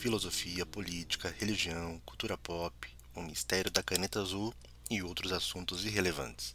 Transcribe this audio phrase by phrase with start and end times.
[0.00, 4.54] filosofia, política, religião, cultura pop, o mistério da caneta azul
[4.90, 6.54] e outros assuntos irrelevantes.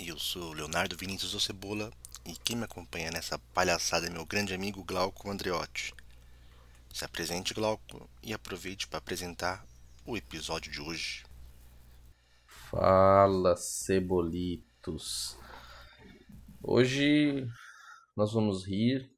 [0.00, 1.92] Eu sou Leonardo Vinícius Ocebola
[2.24, 5.92] e quem me acompanha nessa palhaçada é meu grande amigo Glauco Andreotti.
[6.94, 9.62] Se apresente, Glauco, e aproveite para apresentar
[10.06, 11.24] o episódio de hoje.
[12.70, 15.36] Fala, cebolitos.
[16.62, 17.46] Hoje
[18.16, 19.12] nós vamos rir,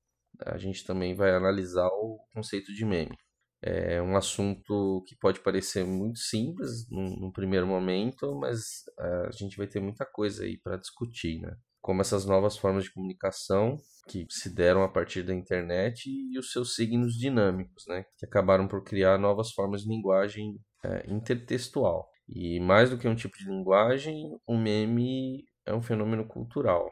[0.44, 3.16] a gente também vai analisar o conceito de meme.
[3.60, 9.66] É um assunto que pode parecer muito simples num, primeiro momento, mas a gente vai
[9.66, 11.56] ter muita coisa aí para discutir, né?
[11.80, 13.76] Como essas novas formas de comunicação
[14.08, 18.04] que se deram a partir da internet e os seus signos dinâmicos, né?
[18.16, 22.08] Que acabaram por criar novas formas de linguagem é, intertextual.
[22.28, 26.88] E mais do que um tipo de linguagem, o meme é um fenômeno cultural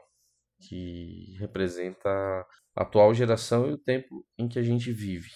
[0.61, 2.09] que representa
[2.75, 5.31] a atual geração e o tempo em que a gente vive.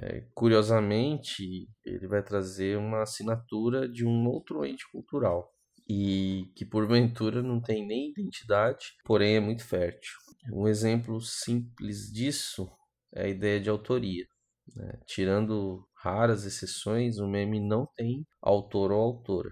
[0.00, 5.52] É, curiosamente, ele vai trazer uma assinatura de um outro ente cultural
[5.88, 10.12] e que porventura não tem nem identidade, porém é muito fértil.
[10.52, 12.70] Um exemplo simples disso
[13.14, 14.26] é a ideia de autoria.
[14.74, 15.00] Né?
[15.06, 19.50] Tirando raras exceções, o meme não tem autor ou autora.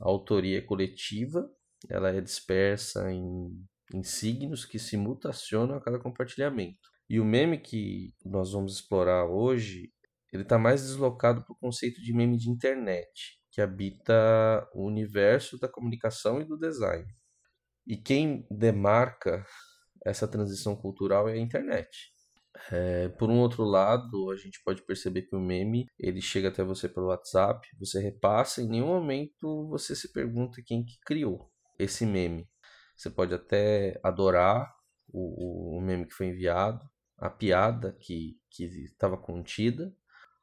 [0.00, 1.48] A autoria é coletiva,
[1.88, 3.50] ela é dispersa em
[3.92, 6.93] em signos que se mutacionam a cada compartilhamento.
[7.08, 9.92] E o meme que nós vamos explorar hoje,
[10.32, 15.58] ele está mais deslocado para o conceito de meme de internet, que habita o universo
[15.58, 17.06] da comunicação e do design.
[17.86, 19.46] E quem demarca
[20.04, 22.12] essa transição cultural é a internet.
[22.70, 26.62] É, por um outro lado, a gente pode perceber que o meme ele chega até
[26.62, 32.06] você pelo WhatsApp, você repassa, em nenhum momento você se pergunta quem que criou esse
[32.06, 32.48] meme.
[32.96, 34.72] Você pode até adorar
[35.08, 36.84] o, o meme que foi enviado,
[37.24, 38.38] a piada que
[38.84, 39.90] estava contida,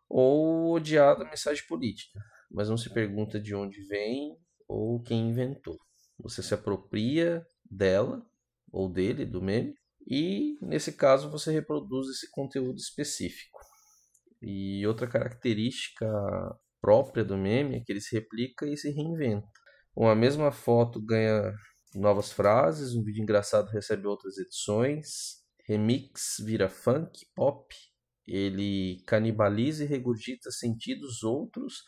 [0.09, 2.19] ou odiar a mensagem política.
[2.49, 4.35] Mas não se pergunta de onde vem
[4.67, 5.77] ou quem inventou.
[6.17, 8.25] Você se apropria dela
[8.71, 9.75] ou dele, do meme,
[10.07, 13.59] e nesse caso você reproduz esse conteúdo específico.
[14.41, 16.07] E outra característica
[16.81, 19.47] própria do meme é que ele se replica e se reinventa.
[19.95, 21.53] Uma mesma foto ganha
[21.93, 25.41] novas frases, um vídeo engraçado recebe outras edições,
[25.71, 27.73] remix vira funk, pop,
[28.27, 31.83] ele canibaliza e regurgita sentidos outros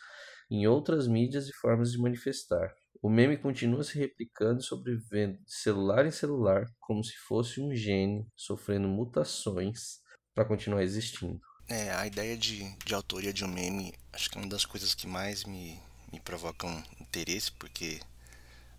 [0.49, 2.73] em outras mídias e formas de manifestar.
[3.01, 7.75] O meme continua se replicando e sobrevivendo de celular em celular, como se fosse um
[7.75, 9.99] gene sofrendo mutações
[10.33, 11.41] para continuar existindo.
[11.67, 14.93] É, a ideia de, de autoria de um meme, acho que é uma das coisas
[14.93, 15.77] que mais me,
[16.11, 17.99] me provocam interesse, porque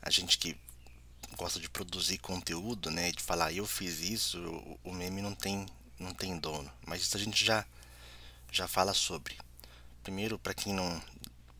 [0.00, 0.56] a gente que
[1.34, 4.38] gosta de produzir conteúdo, né, de falar eu fiz isso,
[4.84, 5.66] o, meme não tem
[5.98, 6.70] não tem dono.
[6.86, 7.64] Mas isso a gente já
[8.50, 9.36] já fala sobre.
[10.02, 11.02] Primeiro, para quem não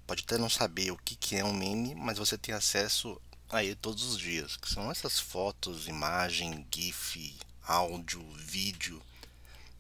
[0.06, 3.20] pode até não saber o que, que é um meme, mas você tem acesso
[3.50, 7.36] a ele todos os dias, que são essas fotos, imagem, gif,
[7.66, 9.02] áudio, vídeo,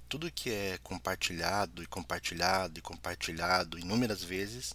[0.08, 4.74] tudo que é compartilhado e compartilhado e compartilhado inúmeras vezes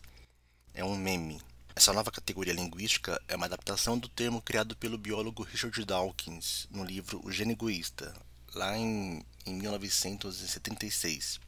[0.73, 1.41] é um meme.
[1.75, 6.83] Essa nova categoria linguística é uma adaptação do termo criado pelo biólogo Richard Dawkins no
[6.83, 8.13] livro O Gene Egoísta,
[8.53, 11.39] lá em, em 1976,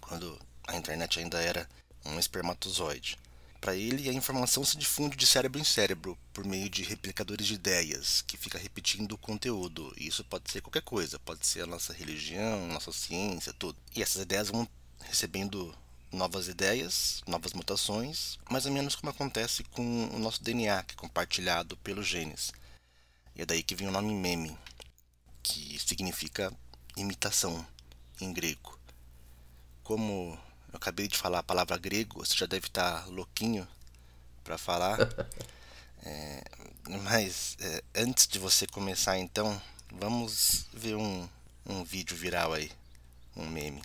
[0.00, 1.68] quando a internet ainda era
[2.04, 3.16] um espermatozoide.
[3.60, 7.54] Para ele, a informação se difunde de cérebro em cérebro por meio de replicadores de
[7.54, 9.90] ideias, que fica repetindo o conteúdo.
[9.96, 13.78] E isso pode ser qualquer coisa, pode ser a nossa religião, nossa ciência, tudo.
[13.96, 14.68] E essas ideias vão
[15.00, 15.74] recebendo
[16.14, 20.96] novas ideias, novas mutações, mais ou menos como acontece com o nosso DNA, que é
[20.96, 22.52] compartilhado pelos genes.
[23.36, 24.56] E é daí que vem o nome meme,
[25.42, 26.52] que significa
[26.96, 27.66] imitação
[28.20, 28.78] em grego.
[29.82, 30.38] Como
[30.72, 33.66] eu acabei de falar a palavra grego, você já deve estar louquinho
[34.42, 34.98] para falar.
[36.06, 36.44] É,
[37.02, 39.58] mas é, antes de você começar, então,
[39.90, 41.26] vamos ver um,
[41.64, 42.70] um vídeo viral aí,
[43.34, 43.82] um meme.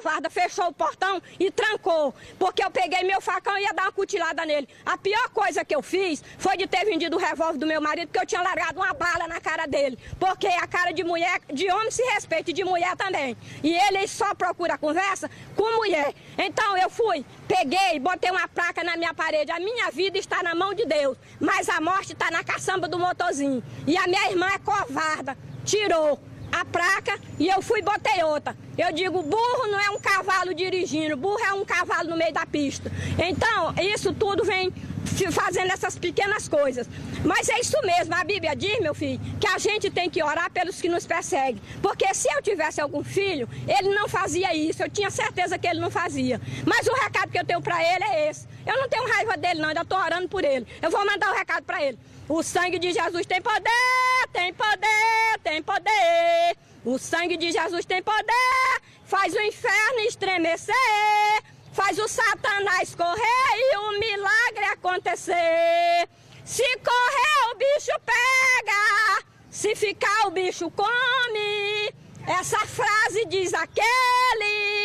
[0.00, 3.92] Farda fechou o portão e trancou, porque eu peguei meu facão e ia dar uma
[3.92, 4.68] cutilada nele.
[4.86, 8.06] A pior coisa que eu fiz foi de ter vendido o revólver do meu marido,
[8.06, 9.98] porque eu tinha largado uma bala na cara dele.
[10.20, 13.36] Porque a cara de mulher, de homem se respeita e de mulher também.
[13.60, 16.14] E ele só procura conversa com mulher.
[16.38, 19.50] Então eu fui, peguei, botei uma placa na minha parede.
[19.50, 23.00] A minha vida está na mão de Deus, mas a morte está na caçamba do
[23.00, 23.64] motorzinho.
[23.84, 28.56] E a minha irmã é covarda, tirou a placa e eu fui e botei outra.
[28.76, 32.46] Eu digo, burro não é um cavalo dirigindo, burro é um cavalo no meio da
[32.46, 32.90] pista.
[33.18, 34.72] Então, isso tudo vem
[35.32, 36.88] fazendo essas pequenas coisas.
[37.24, 40.50] Mas é isso mesmo, a Bíblia diz, meu filho, que a gente tem que orar
[40.50, 41.60] pelos que nos perseguem.
[41.82, 44.82] Porque se eu tivesse algum filho, ele não fazia isso.
[44.82, 46.40] Eu tinha certeza que ele não fazia.
[46.64, 48.46] Mas o recado que eu tenho para ele é esse.
[48.66, 50.66] Eu não tenho raiva dele, não, ainda estou orando por ele.
[50.80, 51.98] Eu vou mandar o recado para ele.
[52.28, 56.56] O sangue de Jesus tem poder, tem poder, tem poder.
[56.84, 60.74] O sangue de Jesus tem poder, faz o inferno estremecer
[61.78, 66.08] faz o Satanás correr e o milagre acontecer.
[66.44, 71.94] Se correr, o bicho pega, se ficar, o bicho come.
[72.26, 74.77] Essa frase diz aquele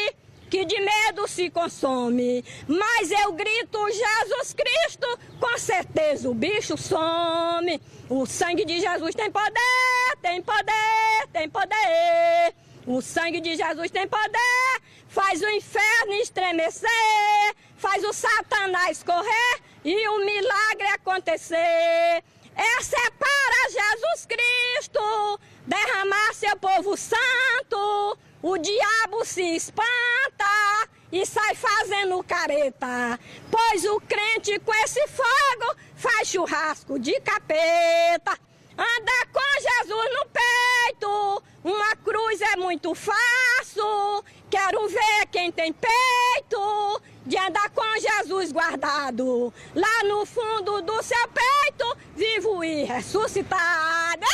[0.53, 2.45] que de medo se consome.
[2.67, 7.81] Mas eu grito Jesus Cristo, com certeza o bicho some.
[8.07, 12.53] O sangue de Jesus tem poder, tem poder, tem poder.
[12.85, 20.07] O sangue de Jesus tem poder, faz o inferno estremecer, faz o Satanás correr e
[20.07, 22.23] o milagre acontecer.
[22.55, 28.19] Essa é para Jesus Cristo derramar seu povo santo.
[28.45, 33.17] O diabo se espanta e sai fazendo careta.
[33.49, 38.37] Pois o crente com esse fogo faz churrasco de capeta.
[38.77, 44.25] Anda com Jesus no peito, uma cruz é muito fácil.
[44.49, 49.53] Quero ver quem tem peito de andar com Jesus guardado.
[49.73, 54.25] Lá no fundo do seu peito, vivo e ressuscitado.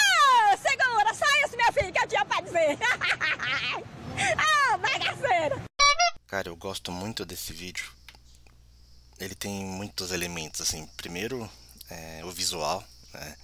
[0.57, 2.75] Segura, só isso, meu filho, que eu tinha pra dizer.
[4.37, 5.61] Ah, bagaceira.
[6.27, 7.91] Cara, eu gosto muito desse vídeo.
[9.19, 10.85] Ele tem muitos elementos, assim.
[10.95, 11.49] Primeiro,
[11.89, 12.83] é, o visual,
[13.13, 13.35] né?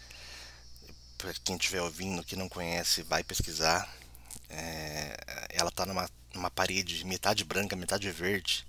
[1.17, 3.91] Pra quem estiver ouvindo que não conhece, vai pesquisar.
[4.49, 5.17] É,
[5.49, 8.67] ela tá numa uma parede metade branca, metade verde.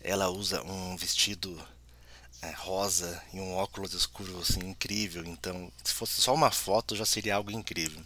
[0.00, 1.60] Ela usa um vestido
[2.42, 5.24] é, rosa e um óculos escuro assim incrível.
[5.24, 8.02] Então, se fosse só uma foto, já seria algo incrível.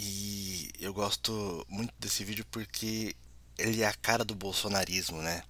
[0.00, 3.16] E eu gosto muito desse vídeo porque
[3.58, 5.42] ele é a cara do bolsonarismo, né?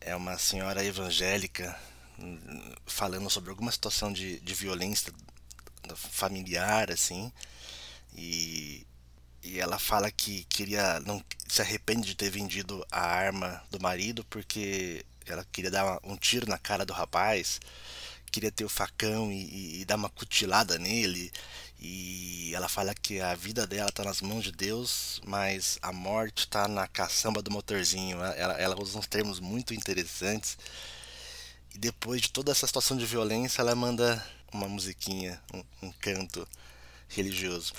[0.00, 1.76] É uma senhora evangélica
[2.16, 2.38] hum,
[2.86, 5.12] falando sobre alguma situação de, de violência
[5.96, 7.32] familiar, assim.
[8.14, 8.86] E
[9.46, 14.24] e ela fala que queria não se arrepende de ter vendido a arma do marido
[14.24, 17.60] porque ela queria dar um tiro na cara do rapaz,
[18.32, 21.32] queria ter o facão e, e, e dar uma cutilada nele.
[21.80, 26.40] E ela fala que a vida dela está nas mãos de Deus, mas a morte
[26.40, 28.16] está na caçamba do motorzinho.
[28.22, 30.56] Ela, ela usa uns termos muito interessantes.
[31.74, 36.48] E depois de toda essa situação de violência, ela manda uma musiquinha, um, um canto
[37.08, 37.74] religioso.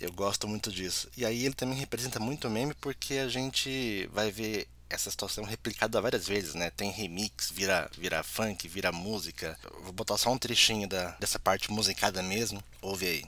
[0.00, 1.08] Eu gosto muito disso.
[1.16, 6.00] E aí ele também representa muito meme porque a gente vai ver essa situação replicada
[6.00, 6.70] várias vezes, né?
[6.70, 9.58] Tem remix, vira, vira funk, vira música.
[9.82, 12.62] vou botar só um trechinho da, dessa parte musicada mesmo.
[12.80, 13.24] Ouve aí.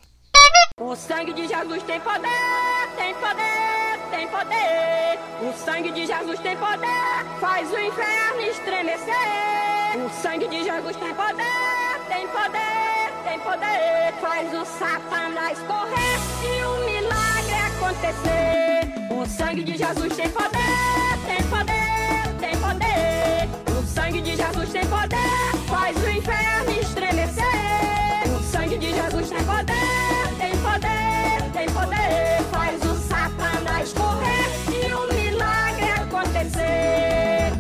[0.79, 2.29] O sangue de Jesus tem poder,
[2.97, 5.19] tem poder, tem poder.
[5.41, 9.97] O sangue de Jesus tem poder, faz o inferno estremecer.
[9.97, 14.15] O sangue de Jesus tem poder, tem poder, tem poder.
[14.21, 18.67] Faz o Satanás correr e o milagre acontecer.
[19.11, 20.96] O sangue de Jesus tem poder,
[23.97, 27.45] sangue de Jesus tem poder, faz o inferno estremecer.
[28.39, 32.45] O sangue de Jesus tem poder, tem poder, tem poder.
[32.51, 37.53] Faz o Satanás correr e o milagre acontecer.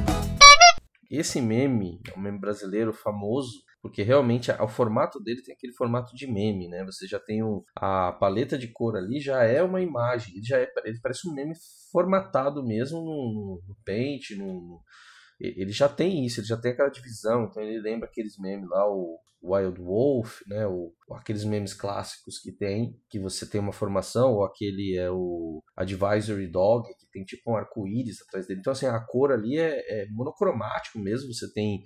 [1.10, 6.14] Esse meme é um meme brasileiro famoso porque realmente o formato dele tem aquele formato
[6.14, 6.84] de meme, né?
[6.84, 10.58] Você já tem o, a paleta de cor ali, já é uma imagem, ele já
[10.58, 11.54] é, ele parece um meme
[11.92, 14.82] formatado mesmo no, no Paint, no,
[15.38, 18.88] ele já tem isso, ele já tem aquela divisão, então ele lembra aqueles memes lá,
[18.88, 24.32] o Wild Wolf, né, o, aqueles memes clássicos que tem, que você tem uma formação,
[24.32, 28.60] ou aquele é o Advisory Dog, que tem tipo um arco-íris atrás dele.
[28.60, 31.82] Então, assim, a cor ali é, é monocromático mesmo, você tem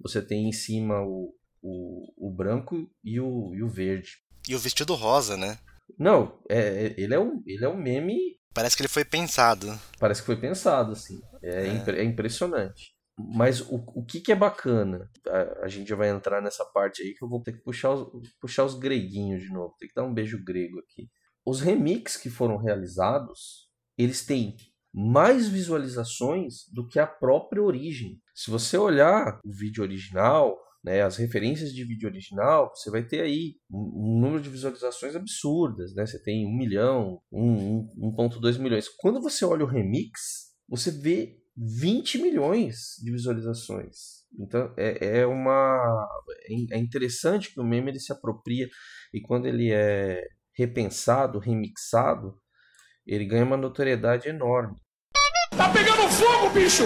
[0.00, 1.32] você tem em cima o,
[1.62, 4.18] o, o branco e o, e o verde.
[4.48, 5.58] E o vestido rosa, né?
[5.98, 8.16] Não, é, é, ele, é um, ele é um meme.
[8.52, 9.78] Parece que ele foi pensado.
[9.98, 11.20] Parece que foi pensado, assim.
[11.42, 12.00] É, é.
[12.00, 12.91] é impressionante.
[13.18, 15.10] Mas o, o que, que é bacana?
[15.26, 17.90] A, a, gente já vai entrar nessa parte aí que eu vou ter que puxar
[17.90, 19.74] os, puxar os greguinhos de novo.
[19.78, 21.10] Tem que dar um beijo grego aqui.
[21.44, 24.56] Os remixes que foram realizados, eles têm
[24.94, 28.20] mais visualizações do que a própria origem.
[28.34, 33.20] Se você olhar o vídeo original, né, as referências de vídeo original, você vai ter
[33.20, 36.04] aí um, um número de visualizações absurdas, né?
[36.04, 38.88] Você tem 1 milhão, 1.2 milhões.
[38.88, 44.22] Quando você olha o remix, você vê 20 milhões de visualizações.
[44.38, 46.08] Então é, é uma
[46.70, 48.68] é interessante que o meme ele se apropria
[49.12, 50.24] e quando ele é
[50.56, 52.38] repensado, remixado,
[53.06, 54.76] ele ganha uma notoriedade enorme.
[55.56, 56.84] Tá pegando fogo, bicho!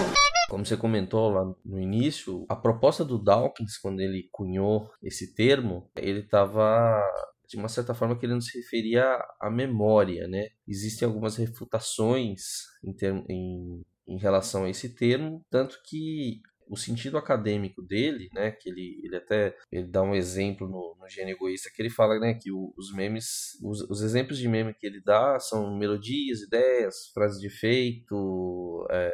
[0.49, 5.89] Como você comentou lá no início, a proposta do Dawkins, quando ele cunhou esse termo,
[5.95, 7.01] ele estava
[7.47, 10.47] de uma certa forma querendo se referir à memória, né?
[10.67, 12.41] Existem algumas refutações
[12.83, 18.51] em, term, em, em relação a esse termo, tanto que o sentido acadêmico dele, né,
[18.51, 22.19] que ele, ele até ele dá um exemplo no, no Gênio Egoísta, que ele fala
[22.19, 26.41] né, que o, os memes, os, os, exemplos de meme que ele dá são melodias,
[26.41, 29.11] ideias, frases de efeito, é,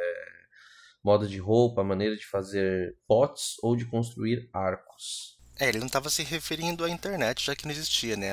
[1.02, 5.38] moda de roupa, maneira de fazer potes ou de construir arcos.
[5.56, 8.32] É, ele não estava se referindo à internet, já que não existia, né?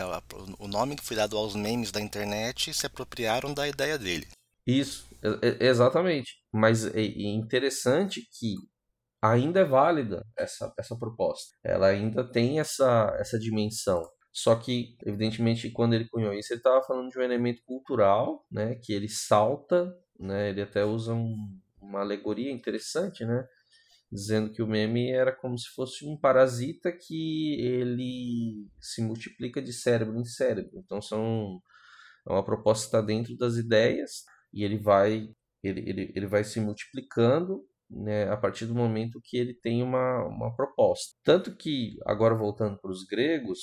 [0.58, 4.28] O nome que foi dado aos memes da internet se apropriaram da ideia dele.
[4.66, 5.08] Isso,
[5.60, 6.36] exatamente.
[6.52, 8.56] Mas é interessante que
[9.22, 11.56] ainda é válida essa, essa proposta.
[11.64, 14.04] Ela ainda tem essa, essa dimensão.
[14.34, 18.76] Só que, evidentemente, quando ele cunhou isso, ele estava falando de um elemento cultural, né?
[18.76, 20.50] Que ele salta, né?
[20.50, 21.36] Ele até usa um,
[21.82, 23.46] uma alegoria interessante, né?
[24.12, 29.74] Dizendo que o meme era como se fosse um parasita que ele se multiplica de
[29.74, 30.72] cérebro em cérebro.
[30.76, 31.62] Então são
[32.28, 35.30] é uma proposta que está dentro das ideias e ele vai
[35.64, 40.26] ele, ele, ele vai se multiplicando né, a partir do momento que ele tem uma,
[40.26, 41.16] uma proposta.
[41.24, 43.60] Tanto que, agora voltando para os gregos,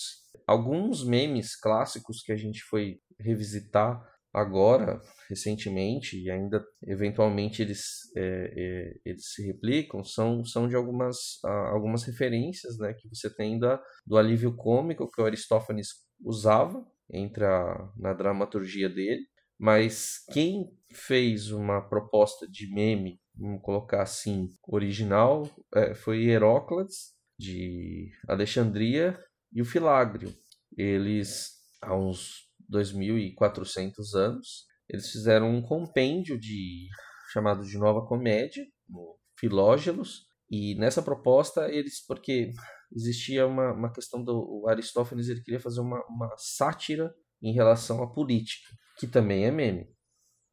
[0.46, 4.00] alguns memes clássicos que a gente foi revisitar
[4.32, 11.42] agora, recentemente, e ainda eventualmente eles, é, é, eles se replicam, são, são de algumas,
[11.72, 15.88] algumas referências né, que você tem da, do alívio cômico que o Aristófanes
[16.22, 19.22] usava entre a, na dramaturgia dele,
[19.58, 28.10] mas quem fez uma proposta de meme, vamos colocar assim, original, é, foi Heróclides, de
[28.26, 29.18] Alexandria,
[29.52, 30.34] e o Filágrio.
[30.76, 31.52] Eles,
[31.82, 36.88] há uns 2.400 anos, eles fizeram um compêndio de
[37.32, 42.52] chamado de Nova Comédia, no Filógelos, e nessa proposta eles, porque
[42.94, 48.10] existia uma, uma questão do Aristófanes, ele queria fazer uma, uma sátira em relação à
[48.10, 49.86] política, que também é meme.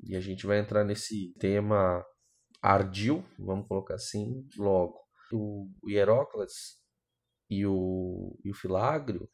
[0.06, 2.04] E a gente vai entrar nesse tema
[2.62, 5.00] ardil, vamos colocar assim, logo.
[5.32, 6.78] O Hieróclides
[7.50, 9.28] e o, e o Filágrio,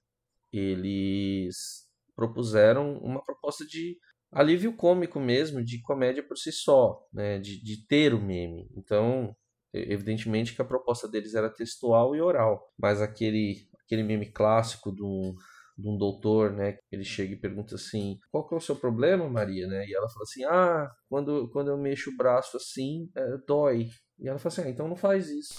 [0.51, 3.97] eles propuseram uma proposta de
[4.31, 7.39] alívio cômico mesmo, de comédia por si só, né?
[7.39, 8.69] de, de ter o meme.
[8.75, 9.35] Então,
[9.73, 15.35] evidentemente que a proposta deles era textual e oral, mas aquele, aquele meme clássico do,
[15.81, 16.77] de um doutor, né?
[16.91, 19.85] Ele chega e pergunta assim: qual que é o seu problema, Maria, né?
[19.87, 23.89] E ela fala assim: ah, quando, quando eu mexo o braço assim, é, dói.
[24.19, 25.53] E ela fala assim: ah, então não faz isso.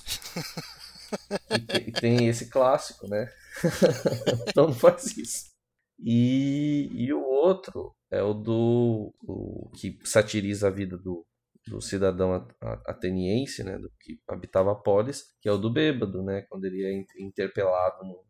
[1.87, 3.29] e, tem, esse clássico, né?
[4.49, 5.53] então não faz isso.
[5.99, 11.25] E, e o outro é o do o, que satiriza a vida do,
[11.67, 12.47] do cidadão
[12.87, 16.85] ateniense, né, do que habitava a polis, que é o do bêbado, né, quando ele
[16.85, 18.25] é interpelado no,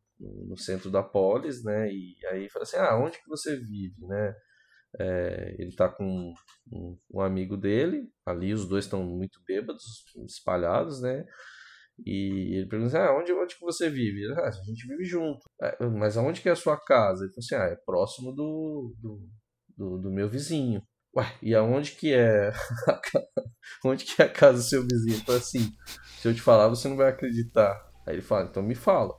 [0.47, 4.35] no, centro da polis, né, e aí fala assim, ah, onde que você vive, né,
[5.01, 6.35] é, ele está com
[6.71, 9.85] um, um, amigo dele, ali os dois estão muito bêbados,
[10.27, 11.25] espalhados, né,
[12.05, 14.25] e ele pergunta assim, ah, onde, onde que você vive?
[14.25, 15.41] Ele, ah, a gente vive junto.
[15.61, 17.25] É, mas aonde que é a sua casa?
[17.25, 19.29] Ele falou assim, ah, é próximo do, do,
[19.77, 20.83] do, do meu vizinho.
[21.15, 22.51] Ué, e aonde que é
[23.85, 25.19] onde que é a casa do seu vizinho?
[25.19, 25.71] Então assim,
[26.19, 27.79] se eu te falar, você não vai acreditar.
[28.07, 29.15] Aí ele fala, então me fala.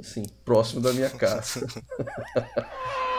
[0.00, 1.66] Assim, próximo da minha casa.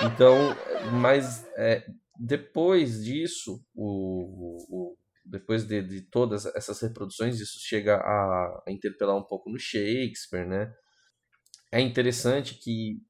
[0.00, 0.56] Então,
[1.00, 1.84] mas é,
[2.18, 9.16] depois disso, o, o depois de, de, todas essas reproduções, isso chega a, a, interpelar
[9.16, 10.72] um pouco no Shakespeare, né?
[11.70, 13.02] É interessante que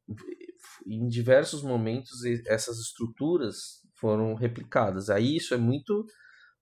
[0.87, 5.11] em diversos momentos essas estruturas foram replicadas.
[5.11, 6.07] Aí isso é muito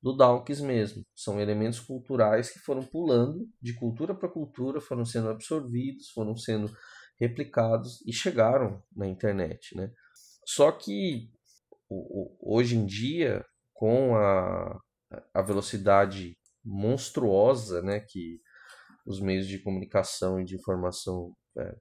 [0.02, 1.02] do Dawkins mesmo.
[1.14, 6.70] São elementos culturais que foram pulando de cultura para cultura, foram sendo absorvidos, foram sendo
[7.18, 9.90] replicados e chegaram na internet, né?
[10.46, 11.30] Só que
[12.40, 14.78] hoje em dia, com a,
[15.34, 18.40] a velocidade monstruosa né, que
[19.06, 21.74] os meios de comunicação e de informação é,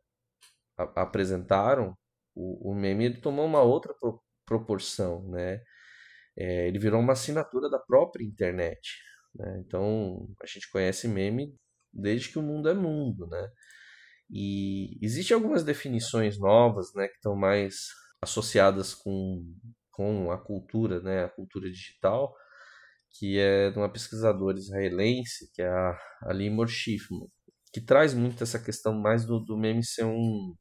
[0.95, 1.95] apresentaram,
[2.35, 5.61] o, o meme tomou uma outra pro, proporção, né?
[6.37, 8.97] É, ele virou uma assinatura da própria internet.
[9.35, 9.63] Né?
[9.65, 11.55] Então a gente conhece meme
[11.93, 13.47] desde que o mundo é mundo, né?
[14.29, 17.89] E existem algumas definições novas, né, que estão mais
[18.21, 19.43] associadas com,
[19.91, 22.33] com a cultura, né, a cultura digital,
[23.11, 27.27] que é de uma pesquisadora israelense, que é a, a Limor Schiffman,
[27.71, 30.55] que traz muito essa questão mais do, do meme ser um,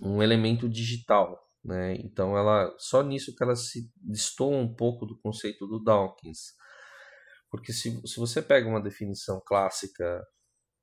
[0.00, 1.96] um elemento digital, né?
[1.96, 6.54] Então ela só nisso que ela se destoa um pouco do conceito do Dawkins,
[7.50, 10.24] porque se, se você pega uma definição clássica,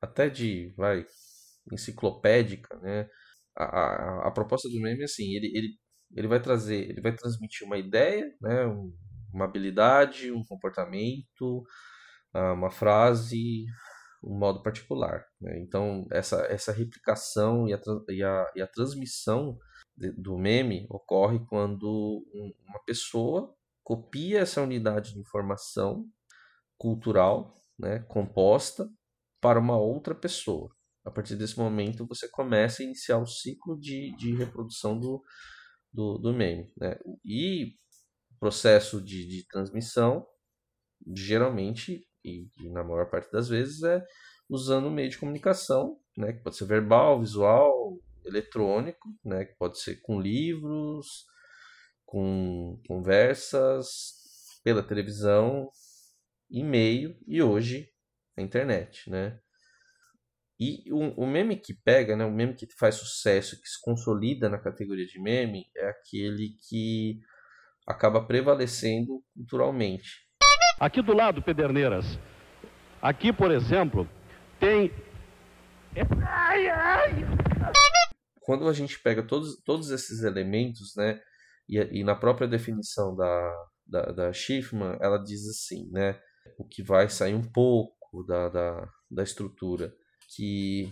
[0.02, 1.06] até de vai
[1.72, 3.10] enciclopédica, né?
[3.56, 5.70] A, a, a proposta do meme é assim, ele, ele,
[6.16, 8.66] ele vai trazer, ele vai transmitir uma ideia, né?
[8.68, 8.94] Um,
[9.34, 11.64] uma habilidade, um comportamento,
[12.34, 13.66] ah, uma frase,
[14.24, 15.26] um modo particular.
[15.42, 15.60] Né?
[15.62, 19.58] Então, essa, essa replicação e a, e a, e a transmissão
[19.96, 22.26] do meme ocorre quando
[22.68, 26.06] uma pessoa copia essa unidade de informação
[26.78, 28.90] cultural né, composta
[29.40, 30.70] para uma outra pessoa.
[31.06, 35.22] A partir desse momento, você começa a iniciar o ciclo de, de reprodução do,
[35.92, 36.72] do, do meme.
[36.78, 36.98] Né?
[37.26, 37.76] E
[38.40, 40.26] processo de, de transmissão,
[41.16, 44.04] geralmente, e, e, na maior parte das vezes, é
[44.50, 47.93] usando um meio de comunicação, né, que pode ser verbal, visual,
[48.26, 51.26] eletrônico, né, que pode ser com livros,
[52.06, 54.14] com conversas,
[54.64, 55.70] pela televisão,
[56.50, 57.90] e-mail e hoje
[58.38, 59.40] a internet, né?
[60.60, 64.48] E o, o, meme que pega, né, o meme que faz sucesso, que se consolida
[64.48, 67.20] na categoria de meme, é aquele que
[67.88, 70.10] acaba prevalecendo culturalmente.
[70.80, 72.06] Aqui do lado, Pederneiras,
[73.02, 74.08] aqui, por exemplo,
[74.60, 74.92] tem.
[76.26, 77.43] Ai, ai.
[78.44, 81.20] Quando a gente pega todos, todos esses elementos, né,
[81.68, 83.54] e, e na própria definição da,
[83.86, 86.20] da, da Schiffman, ela diz assim, né,
[86.58, 89.94] o que vai sair um pouco da, da, da estrutura,
[90.36, 90.92] que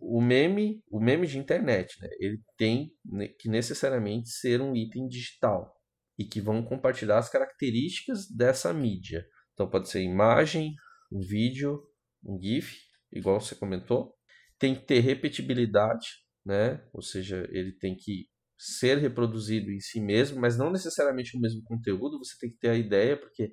[0.00, 2.90] o meme, o meme de internet, né, ele tem
[3.38, 5.72] que necessariamente ser um item digital
[6.18, 9.24] e que vão compartilhar as características dessa mídia.
[9.52, 10.74] Então pode ser imagem,
[11.12, 11.80] um vídeo,
[12.22, 12.76] um GIF,
[13.12, 14.14] igual você comentou.
[14.58, 16.82] Tem que ter repetibilidade, né?
[16.92, 18.28] Ou seja, ele tem que
[18.58, 22.18] ser reproduzido em si mesmo, mas não necessariamente o mesmo conteúdo.
[22.18, 23.50] Você tem que ter a ideia, porque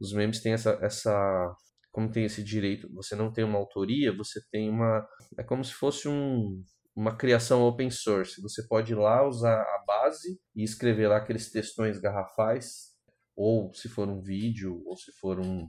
[0.00, 1.54] os memes têm essa, essa
[1.92, 5.06] como tem esse direito, você não tem uma autoria, você tem uma.
[5.38, 6.62] É como se fosse um,
[6.96, 8.40] uma criação open source.
[8.40, 12.92] Você pode ir lá usar a base e escrever lá aqueles textões garrafais,
[13.36, 15.68] ou se for um vídeo, ou se for um,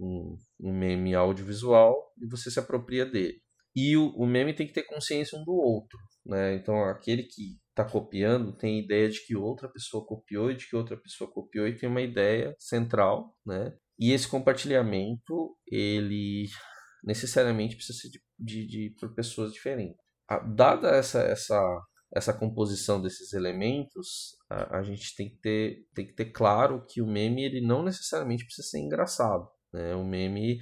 [0.00, 3.42] um, um meme audiovisual, e você se apropria dele.
[3.74, 5.98] E o, o meme tem que ter consciência um do outro.
[6.26, 6.54] Né?
[6.54, 10.76] Então, aquele que está copiando tem ideia de que outra pessoa copiou e de que
[10.76, 13.72] outra pessoa copiou e tem uma ideia central, né?
[13.98, 16.46] E esse compartilhamento, ele
[17.04, 20.00] necessariamente precisa ser de, de, de por pessoas diferentes
[20.38, 21.80] dada essa, essa,
[22.14, 27.02] essa composição desses elementos, a, a, gente tem que, ter, tem que ter claro que
[27.02, 29.48] o meme ele não necessariamente precisa ser engraçado.
[29.72, 29.94] Né?
[29.94, 30.58] O meme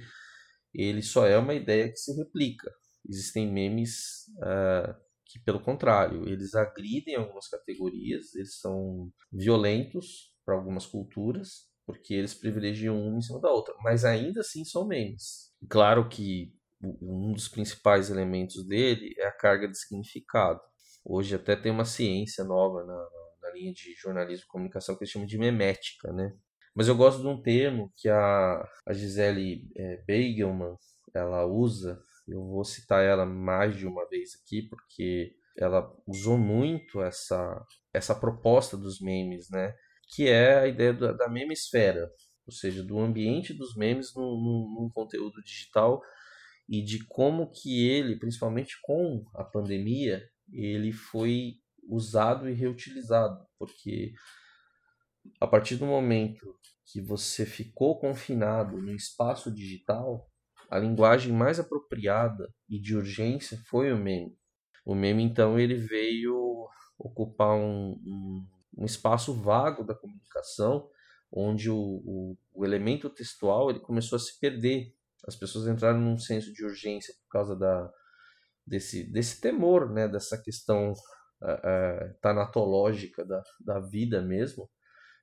[0.73, 2.71] ele só é uma ideia que se replica.
[3.09, 4.93] Existem memes uh,
[5.25, 12.35] que, pelo contrário, eles agridem algumas categorias, eles são violentos para algumas culturas, porque eles
[12.35, 15.51] privilegiam uma em cima da outra, mas ainda assim são memes.
[15.67, 20.61] Claro que um dos principais elementos dele é a carga de significado.
[21.03, 23.07] Hoje até tem uma ciência nova na,
[23.41, 26.31] na linha de jornalismo e comunicação que eles chamam de memética, né?
[26.75, 30.75] Mas eu gosto de um termo que a, a Gisele é, Beigelman
[31.13, 37.01] ela usa, eu vou citar ela mais de uma vez aqui, porque ela usou muito
[37.01, 39.73] essa, essa proposta dos memes, né?
[40.13, 42.09] Que é a ideia da, da memesfera,
[42.45, 46.01] ou seja, do ambiente dos memes num, conteúdo digital
[46.67, 51.55] e de como que ele, principalmente com a pandemia, ele foi
[51.87, 54.13] usado e reutilizado, porque
[55.39, 60.28] a partir do momento que você ficou confinado no espaço digital,
[60.69, 64.37] a linguagem mais apropriada e de urgência foi o meme.
[64.85, 70.89] O meme, então, ele veio ocupar um, um, um espaço vago da comunicação,
[71.31, 74.93] onde o, o, o elemento textual ele começou a se perder
[75.27, 77.91] as pessoas entraram num senso de urgência por causa da,
[78.65, 84.69] desse, desse temor, né, dessa questão uh, uh, tanatológica da, da vida mesmo,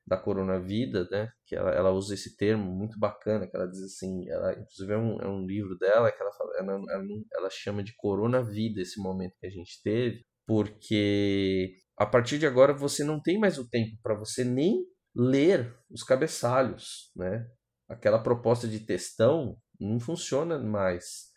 [0.06, 4.28] da coronavida, né, que ela, ela usa esse termo muito bacana, que ela diz assim,
[4.30, 7.82] ela, inclusive é um, é um livro dela que ela, fala, ela, ela, ela chama
[7.82, 13.20] de coronavida esse momento que a gente teve, porque a partir de agora você não
[13.20, 17.46] tem mais o tempo para você nem ler os cabeçalhos, né?
[17.88, 21.30] Aquela proposta de textão não funciona mais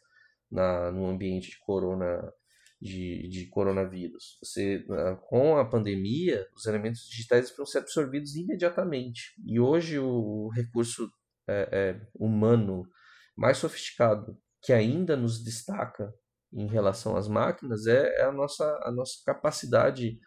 [0.52, 2.22] na, no ambiente de corona
[2.82, 4.38] de, de coronavírus.
[4.42, 9.34] Você, ah, com a pandemia, os elementos digitais vão ser absorvidos imediatamente.
[9.46, 11.10] E hoje o recurso
[11.48, 12.88] é, é, humano
[13.36, 16.14] mais sofisticado que ainda nos destaca
[16.54, 20.20] em relação às máquinas é, é a, nossa, a nossa capacidade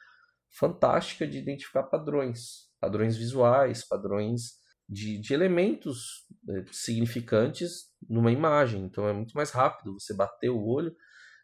[0.50, 8.84] fantástica de identificar padrões, padrões visuais, padrões de, de elementos é, significantes numa imagem.
[8.84, 10.94] Então é muito mais rápido você bater o olho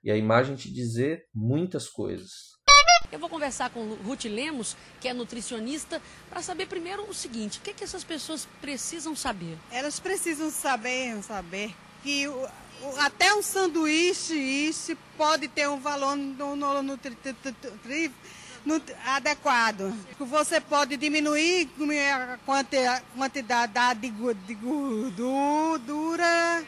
[0.09, 2.57] e a imagem te dizer muitas coisas.
[3.13, 7.63] Eu vou conversar com Ruth Lemos, que é nutricionista, para saber primeiro o seguinte: o
[7.63, 9.59] que, é que essas pessoas precisam saber?
[9.71, 16.17] Elas precisam saber, saber que o, o, até um sanduíche isso pode ter um valor
[16.17, 16.99] no, no, no,
[18.65, 19.93] no adequado.
[20.19, 21.69] Você pode diminuir
[22.15, 24.11] a quantidade
[24.47, 26.67] de gordura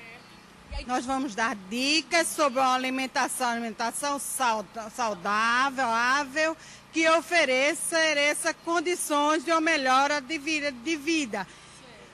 [0.87, 6.57] nós vamos dar dicas sobre uma alimentação, alimentação saudável, ável,
[6.93, 10.73] que ofereça, ofereça condições de uma melhora de vida.
[10.73, 11.47] De vida.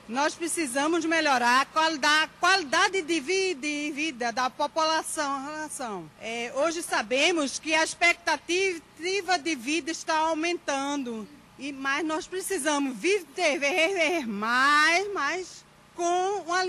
[0.08, 6.08] Nós precisamos melhorar a qualidade, qualidade de, vida, de vida da população.
[6.20, 11.26] É, hoje sabemos que a expectativa de vida está aumentando,
[11.58, 15.64] e, mas nós precisamos viver mais, mais
[15.96, 16.64] com uma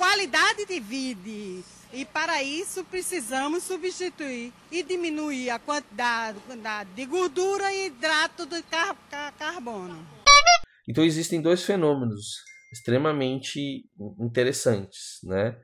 [0.00, 1.62] qualidade de vida.
[1.92, 6.38] E para isso precisamos substituir e diminuir a quantidade,
[6.94, 8.96] de gordura e hidrato de car
[9.38, 10.02] carbono.
[10.88, 12.38] Então existem dois fenômenos
[12.72, 13.84] extremamente
[14.18, 15.60] interessantes, né,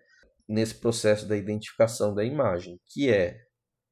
[0.47, 3.39] nesse processo da identificação da imagem, que é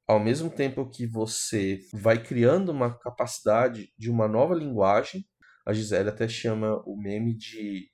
[0.07, 5.24] ao mesmo tempo que você vai criando uma capacidade de uma nova linguagem,
[5.66, 7.93] a Gisele até chama o meme de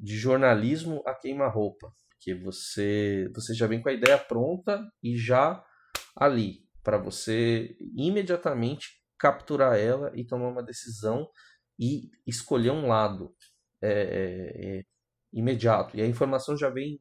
[0.00, 5.62] de jornalismo a queima-roupa, que você você já vem com a ideia pronta e já
[6.16, 11.28] ali para você imediatamente capturar ela e tomar uma decisão
[11.78, 13.34] e escolher um lado
[13.82, 14.82] é, é, é,
[15.32, 15.96] imediato.
[15.96, 16.98] E a informação já vem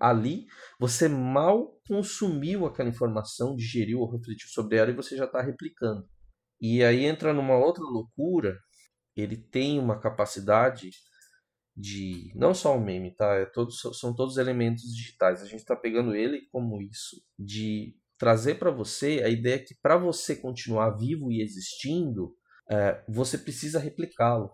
[0.00, 0.46] ali
[0.78, 6.08] você mal consumiu aquela informação digeriu ou refletiu sobre ela e você já está replicando.
[6.60, 8.56] E aí entra numa outra loucura
[9.16, 10.90] ele tem uma capacidade
[11.78, 13.36] de não só o meme, tá?
[13.36, 15.40] É todos, são todos elementos digitais.
[15.40, 19.96] A gente está pegando ele como isso, de trazer para você a ideia que para
[19.96, 22.34] você continuar vivo e existindo,
[22.68, 24.50] é, você precisa replicá-lo.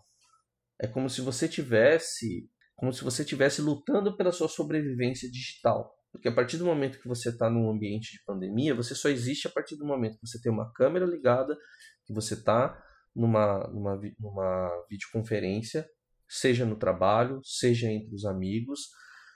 [0.78, 5.94] É como se você tivesse, como se você tivesse lutando pela sua sobrevivência digital.
[6.12, 9.48] Porque a partir do momento que você está num ambiente de pandemia, você só existe
[9.48, 11.56] a partir do momento que você tem uma câmera ligada,
[12.04, 12.78] que você está
[13.16, 15.88] numa, numa, numa videoconferência
[16.28, 18.88] seja no trabalho, seja entre os amigos,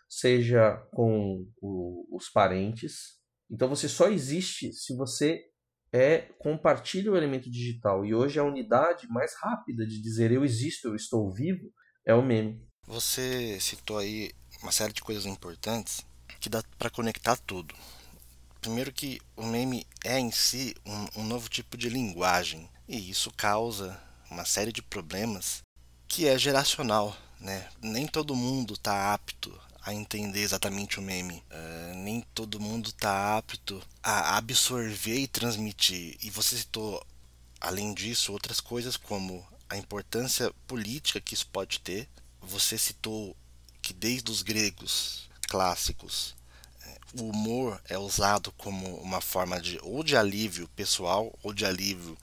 [0.08, 3.18] seja com o, os parentes.
[3.50, 5.44] Então você só existe se você
[5.92, 8.04] é compartilha o elemento digital.
[8.04, 11.70] E hoje a unidade mais rápida de dizer eu existo, eu estou vivo,
[12.04, 12.66] é o meme.
[12.86, 14.30] Você citou aí
[14.62, 16.06] uma série de coisas importantes
[16.40, 17.74] que dá para conectar tudo.
[18.60, 23.30] Primeiro que o meme é em si um, um novo tipo de linguagem e isso
[23.36, 23.98] causa
[24.30, 25.62] uma série de problemas
[26.08, 27.68] que é geracional, né?
[27.82, 31.42] Nem todo mundo está apto a entender exatamente o meme.
[31.50, 36.16] Uh, nem todo mundo está apto a absorver e transmitir.
[36.22, 37.04] E você citou,
[37.60, 42.08] além disso, outras coisas como a importância política que isso pode ter.
[42.40, 43.36] Você citou
[43.80, 46.34] que desde os gregos clássicos
[46.84, 51.64] eh, o humor é usado como uma forma de ou de alívio pessoal ou de
[51.64, 52.16] alívio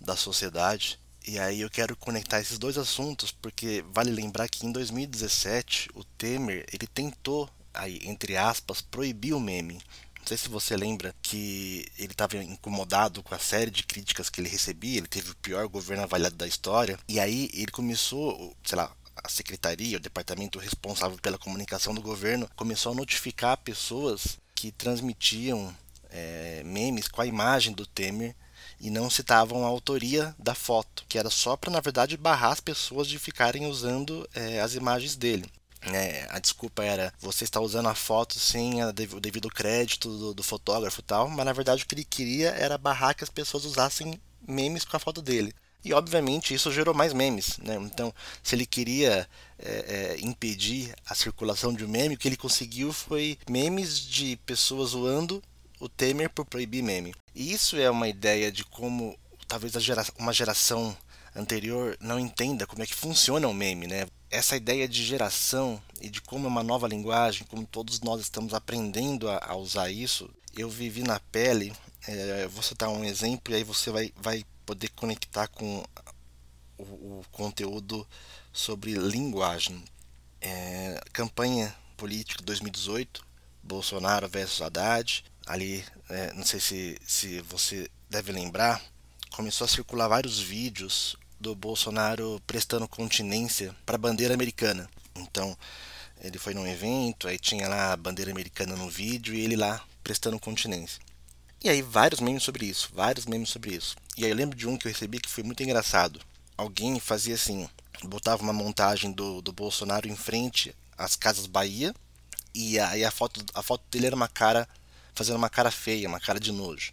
[0.00, 1.00] da sociedade.
[1.28, 6.02] E aí eu quero conectar esses dois assuntos porque vale lembrar que em 2017 o
[6.02, 9.74] Temer ele tentou aí entre aspas proibir o meme.
[10.18, 14.40] Não sei se você lembra que ele estava incomodado com a série de críticas que
[14.40, 16.98] ele recebia, ele teve o pior governo avaliado da história.
[17.06, 22.48] E aí ele começou, sei lá, a secretaria, o departamento responsável pela comunicação do governo
[22.56, 25.76] começou a notificar pessoas que transmitiam
[26.08, 28.34] é, memes com a imagem do Temer
[28.80, 32.60] e não citavam a autoria da foto, que era só para, na verdade, barrar as
[32.60, 35.46] pessoas de ficarem usando é, as imagens dele.
[35.80, 40.42] É, a desculpa era você está usando a foto sem o devido crédito do, do
[40.42, 43.64] fotógrafo e tal, mas na verdade o que ele queria era barrar que as pessoas
[43.64, 45.54] usassem memes com a foto dele.
[45.84, 47.58] E obviamente isso gerou mais memes.
[47.58, 47.76] Né?
[47.76, 48.12] Então,
[48.42, 52.92] se ele queria é, é, impedir a circulação de um meme, o que ele conseguiu
[52.92, 55.42] foi memes de pessoas zoando
[55.80, 57.14] o Temer por proibir meme.
[57.38, 60.96] E isso é uma ideia de como talvez gera uma geração
[61.36, 64.08] anterior não entenda como é que funciona o meme, né?
[64.28, 68.54] Essa ideia de geração e de como é uma nova linguagem, como todos nós estamos
[68.54, 71.72] aprendendo a, a usar isso, eu vivi na pele.
[72.08, 75.84] É, vou citar um exemplo e aí você vai, vai poder conectar com
[76.76, 78.04] o, o conteúdo
[78.52, 79.80] sobre linguagem.
[80.40, 83.24] É, campanha política 2018,
[83.62, 85.24] Bolsonaro versus Haddad.
[85.46, 88.82] Ali, é, não sei se, se você deve lembrar,
[89.30, 94.88] começou a circular vários vídeos do Bolsonaro prestando continência para a bandeira americana.
[95.14, 95.56] Então,
[96.20, 99.84] ele foi num evento, aí tinha lá a bandeira americana no vídeo e ele lá
[100.02, 101.00] prestando continência.
[101.62, 103.96] E aí vários memes sobre isso, vários memes sobre isso.
[104.16, 106.20] E aí eu lembro de um que eu recebi que foi muito engraçado.
[106.56, 107.68] Alguém fazia assim,
[108.04, 111.94] botava uma montagem do, do Bolsonaro em frente às Casas Bahia
[112.54, 114.68] e aí a foto, a foto dele era uma cara
[115.18, 116.92] fazendo uma cara feia, uma cara de nojo.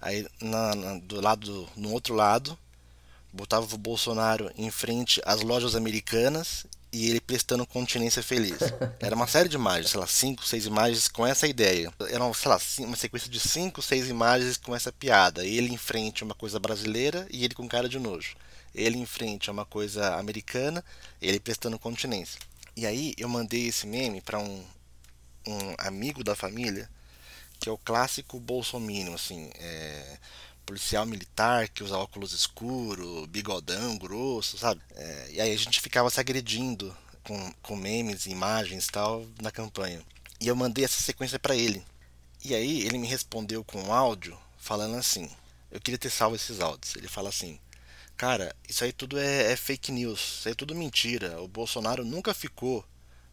[0.00, 2.58] Aí na, na, do lado, no outro lado,
[3.32, 8.58] botava o Bolsonaro em frente às lojas americanas e ele prestando continência feliz.
[8.98, 11.92] Era uma série de imagens, sei lá, cinco, seis imagens com essa ideia.
[12.08, 15.44] Era, sei lá, uma sequência de cinco, seis imagens com essa piada.
[15.44, 18.36] Ele em frente a uma coisa brasileira e ele com cara de nojo.
[18.74, 20.84] Ele em frente a uma coisa americana,
[21.20, 22.40] ele prestando continência.
[22.76, 24.64] E aí eu mandei esse meme para um,
[25.46, 26.88] um amigo da família,
[27.64, 30.18] que é o clássico bolsominion, assim, é,
[30.66, 34.82] policial militar que usa óculos escuros, bigodão grosso, sabe?
[34.94, 39.50] É, e aí a gente ficava se agredindo com, com memes, imagens e tal na
[39.50, 40.02] campanha.
[40.38, 41.82] E eu mandei essa sequência para ele.
[42.44, 45.30] E aí ele me respondeu com um áudio falando assim:
[45.70, 46.94] Eu queria ter salvo esses áudios.
[46.96, 47.58] Ele fala assim:
[48.14, 51.40] Cara, isso aí tudo é, é fake news, isso aí é tudo mentira.
[51.40, 52.84] O Bolsonaro nunca ficou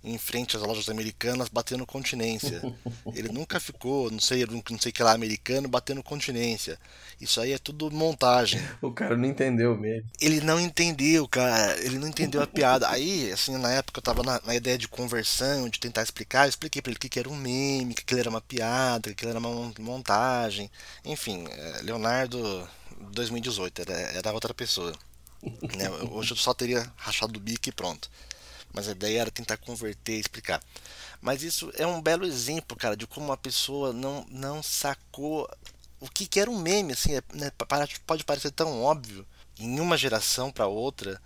[0.03, 2.61] em frente às lojas americanas batendo continência.
[3.13, 6.79] Ele nunca ficou, não sei, não sei que lá, americano batendo continência.
[7.19, 8.61] Isso aí é tudo montagem.
[8.81, 10.09] O cara não entendeu mesmo.
[10.19, 11.77] Ele não entendeu, cara.
[11.79, 12.89] Ele não entendeu a piada.
[12.89, 16.45] Aí, assim, na época eu tava na, na ideia de conversão, de tentar explicar.
[16.45, 19.11] Eu expliquei pra ele que, que era um meme, que aquilo era uma piada, que
[19.11, 20.69] aquilo era uma montagem.
[21.05, 22.67] Enfim, é, Leonardo
[23.13, 24.93] 2018, era, era outra pessoa.
[25.75, 25.89] Né?
[26.11, 28.07] Hoje eu só teria rachado o bico e pronto
[28.73, 30.61] mas a ideia era tentar converter e explicar.
[31.21, 35.49] Mas isso é um belo exemplo, cara, de como uma pessoa não, não sacou
[35.99, 37.51] o que, que era um meme, assim, é, né,
[38.05, 39.25] pode parecer tão óbvio.
[39.59, 41.21] Em uma geração para outra,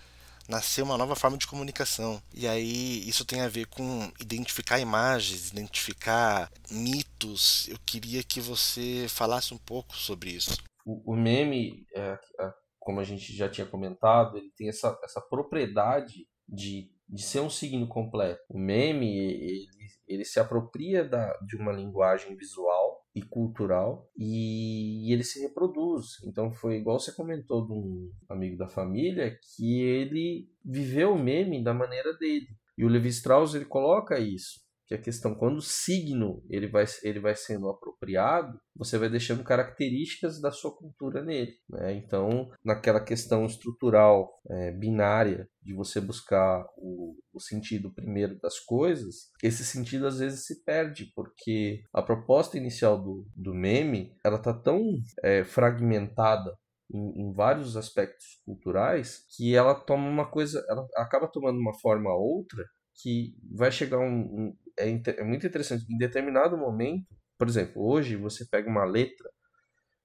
[0.50, 2.22] nasceu uma nova forma de comunicação.
[2.34, 7.68] E aí isso tem a ver com identificar imagens, identificar mitos.
[7.70, 10.58] Eu queria que você falasse um pouco sobre isso.
[10.86, 15.22] O, o meme, é, é, como a gente já tinha comentado, ele tem essa, essa
[15.22, 18.42] propriedade de de ser um signo completo.
[18.50, 19.68] O meme, ele,
[20.08, 26.22] ele se apropria da, de uma linguagem visual e cultural e, ele se reproduz.
[26.26, 31.64] Então foi igual você comentou de um amigo da família que ele viveu o meme
[31.64, 32.48] da maneira dele.
[32.78, 36.86] E o Levi Strauss ele coloca isso que a questão quando o signo ele vai,
[37.04, 41.54] ele vai sendo apropriado, você vai deixando características da sua cultura nele.
[41.70, 41.96] Né?
[41.96, 49.32] Então, naquela questão estrutural é, binária de você buscar o, o, sentido primeiro das coisas,
[49.42, 54.54] esse sentido às vezes se perde, porque a proposta inicial do, do meme ela está
[54.54, 54.84] tão
[55.24, 56.56] é, fragmentada
[56.94, 62.14] em, em, vários aspectos culturais que ela toma uma coisa, ela acaba tomando uma forma
[62.14, 62.64] outra
[63.02, 65.86] que vai chegar um, um é, é muito interessante.
[65.90, 67.08] Em determinado momento,
[67.38, 69.30] por exemplo, hoje você pega uma letra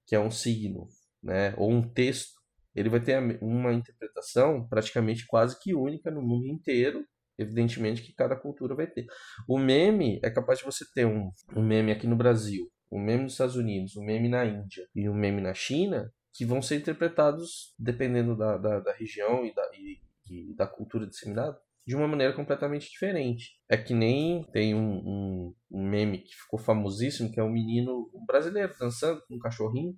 [0.05, 0.87] que é um signo,
[1.23, 2.41] né, ou um texto,
[2.75, 7.05] ele vai ter uma interpretação praticamente quase que única no mundo inteiro.
[7.37, 9.05] Evidentemente que cada cultura vai ter.
[9.47, 13.23] O meme é capaz de você ter um, um meme aqui no Brasil, um meme
[13.23, 16.75] nos Estados Unidos, um meme na Índia e um meme na China, que vão ser
[16.75, 22.07] interpretados dependendo da, da, da região e da, e, e da cultura disseminada de uma
[22.07, 23.51] maneira completamente diferente.
[23.69, 28.09] É que nem tem um, um, um meme que ficou famosíssimo, que é um menino
[28.13, 29.95] um brasileiro dançando com um cachorrinho.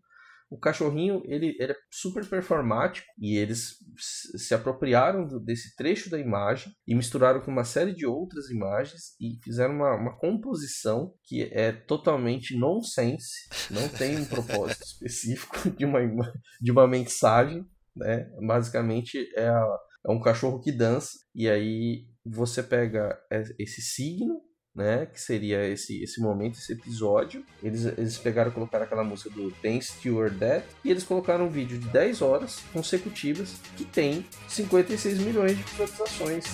[0.49, 6.19] O cachorrinho ele, ele é super performático e eles se apropriaram do, desse trecho da
[6.19, 11.49] imagem e misturaram com uma série de outras imagens e fizeram uma, uma composição que
[11.51, 15.99] é totalmente nonsense, não tem um propósito específico de uma,
[16.61, 17.65] de uma mensagem.
[17.95, 18.29] Né?
[18.45, 23.17] Basicamente é a, é um cachorro que dança, e aí você pega
[23.59, 24.41] esse signo,
[24.75, 27.45] né, que seria esse, esse momento, esse episódio.
[27.61, 31.45] Eles, eles pegaram e colocaram aquela música do Dance to Your Death e eles colocaram
[31.45, 36.45] um vídeo de 10 horas consecutivas que tem 56 milhões de visualizações.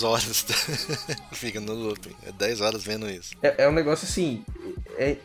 [0.00, 0.46] 10 horas.
[1.32, 2.14] Fica no looping.
[2.22, 3.34] É 10 horas vendo isso.
[3.42, 4.44] É, é um negócio assim.
[4.96, 5.16] É...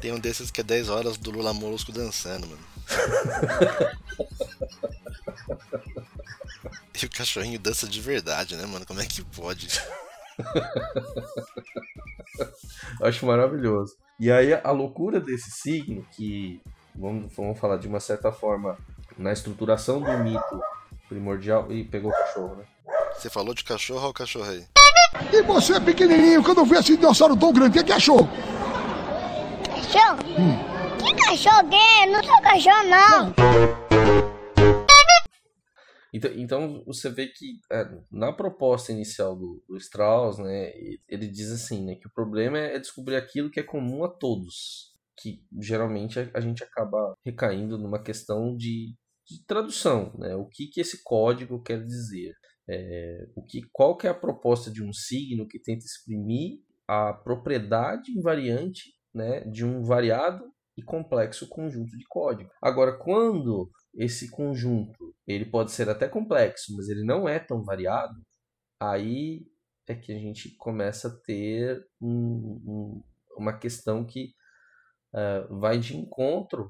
[0.00, 2.62] Tem um desses que é 10 horas do Lula Molusco dançando, mano.
[7.02, 8.86] e o cachorrinho dança de verdade, né, mano?
[8.86, 9.68] Como é que pode?
[13.02, 13.96] Acho maravilhoso.
[14.18, 16.60] E aí a loucura desse signo, que
[16.94, 18.78] vamos, vamos falar de uma certa forma
[19.16, 20.60] na estruturação do mito
[21.08, 21.70] primordial.
[21.70, 22.64] e pegou o cachorro, né?
[23.14, 24.66] Você falou de cachorro, olha o cachorro aí.
[25.32, 28.28] E você é pequenininho, quando eu vi esse dinossauro tão grande, que cachorro?
[29.68, 30.18] Cachorro?
[30.38, 30.74] Hum.
[30.98, 32.06] Que cachorro que é?
[32.06, 33.34] Não sou cachorro, não.
[36.14, 40.72] Então, então você vê que é, na proposta inicial do, do, Strauss, né,
[41.08, 44.92] ele diz assim, né, que o problema é descobrir aquilo que é comum a todos,
[45.18, 48.94] que geralmente a gente acaba recaindo numa questão de,
[49.26, 52.34] de tradução, né, o que, que esse código quer dizer,
[52.68, 57.12] é, o que, qual que é a proposta de um signo que tenta exprimir a
[57.12, 60.44] propriedade invariante né, de um variado
[60.76, 62.50] e complexo conjunto de código.
[62.60, 68.20] Agora, quando esse conjunto ele pode ser até complexo, mas ele não é tão variado,
[68.80, 69.46] aí
[69.86, 73.02] é que a gente começa a ter um, um,
[73.36, 74.30] uma questão que
[75.14, 76.68] uh, vai de encontro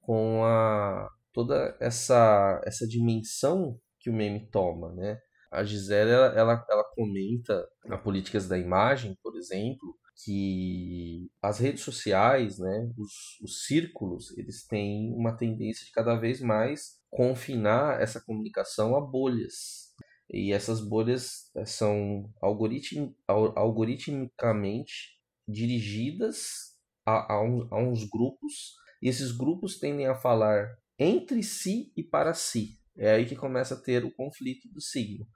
[0.00, 1.08] com a,
[1.38, 5.20] toda essa, essa dimensão que o meme toma, né?
[5.52, 11.84] A Gisele, ela, ela, ela comenta na Políticas da Imagem, por exemplo, que as redes
[11.84, 18.20] sociais, né, os, os círculos, eles têm uma tendência de cada vez mais confinar essa
[18.20, 19.94] comunicação a bolhas.
[20.28, 29.08] E essas bolhas eh, são algoritm, algoritmicamente dirigidas a, a, um, a uns grupos, e
[29.08, 32.78] esses grupos tendem a falar entre si e para si.
[32.96, 35.26] É aí que começa a ter o conflito do signo.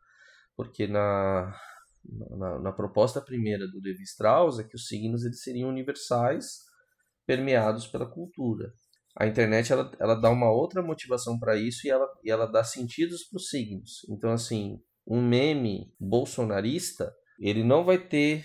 [0.57, 1.55] Porque na,
[2.37, 6.59] na, na, proposta primeira do Levi Strauss é que os signos eles seriam universais,
[7.25, 8.73] permeados pela cultura.
[9.17, 12.65] A internet ela, ela dá uma outra motivação para isso e ela, e ela dá
[12.65, 14.07] sentidos para os signos.
[14.09, 18.45] Então, assim, um meme bolsonarista ele não vai ter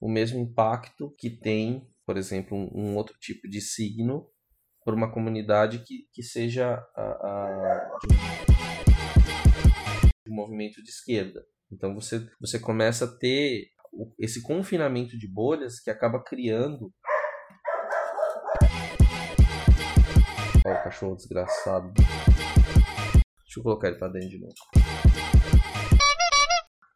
[0.00, 4.28] o mesmo impacto que tem, por exemplo, um, um outro tipo de signo
[4.86, 7.98] por uma comunidade que, que seja a, a
[10.28, 11.44] um movimento de esquerda.
[11.72, 13.66] Então você, você começa a ter
[14.16, 16.94] esse confinamento de bolhas que acaba criando.
[20.64, 21.92] Olha o cachorro desgraçado.
[21.94, 24.54] Deixa eu colocar ele pra dentro de novo.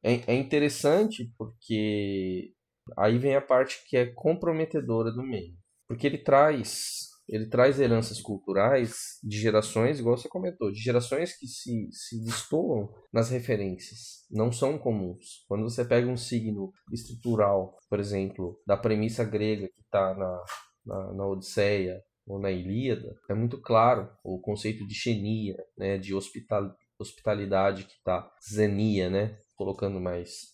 [0.00, 2.54] É, é interessante porque
[2.96, 5.58] aí vem a parte que é comprometedora do meio.
[5.88, 11.46] Porque ele traz ele traz heranças culturais de gerações, igual você comentou, de gerações que
[11.46, 15.44] se, se destoam nas referências, não são comuns.
[15.46, 20.44] Quando você pega um signo estrutural, por exemplo, da premissa grega que está na,
[20.84, 26.12] na, na Odisseia ou na Ilíada, é muito claro o conceito de xenia, né, de
[26.12, 30.48] hospital, hospitalidade que está, zenia, né, colocando mais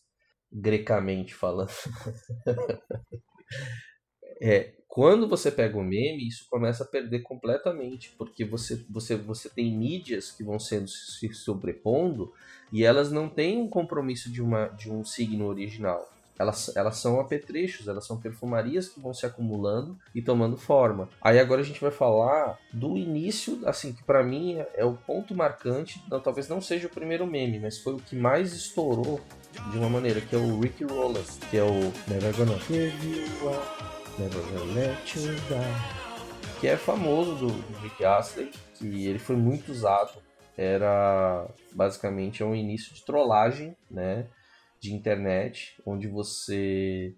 [0.52, 1.70] grecamente falando.
[4.40, 9.48] é, quando você pega o meme, isso começa a perder completamente, porque você, você, você
[9.48, 12.32] tem mídias que vão sendo se sobrepondo
[12.72, 16.10] e elas não têm um compromisso de, uma, de um signo original.
[16.38, 21.08] Elas, elas são apetrechos, elas são perfumarias que vão se acumulando e tomando forma.
[21.20, 24.94] Aí agora a gente vai falar do início, assim, que para mim é, é, o
[24.94, 29.20] ponto marcante, não, talvez não seja o primeiro meme, mas foi o que mais estourou
[29.70, 33.95] de uma maneira, que é o Ricky Rollins, que é o Never Gonna Give.
[34.18, 37.48] Never Gonna Let You Down, que é famoso do,
[37.80, 40.22] Rick Astley, que ele foi muito usado.
[40.56, 44.26] Era basicamente é um início de trollagem, né,
[44.80, 47.14] de internet, onde você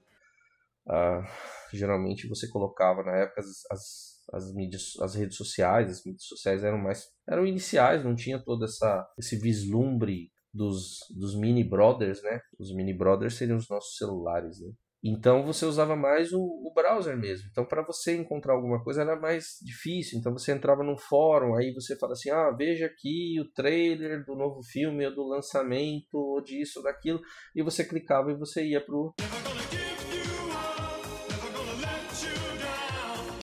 [0.88, 1.24] uh,
[1.72, 6.64] geralmente você colocava na época as, as, as mídias, as redes sociais, as mídias sociais
[6.64, 12.40] eram mais eram iniciais, não tinha todo essa esse vislumbre dos, dos mini brothers, né?
[12.58, 14.72] Os mini brothers seriam os nossos celulares, né?
[15.02, 17.48] Então você usava mais o, o browser mesmo.
[17.50, 20.18] Então para você encontrar alguma coisa era mais difícil.
[20.18, 24.34] Então você entrava num fórum, aí você fala assim: "Ah, veja aqui o trailer do
[24.34, 27.20] novo filme ou do lançamento ou disso, daquilo",
[27.54, 29.14] e você clicava e você ia pro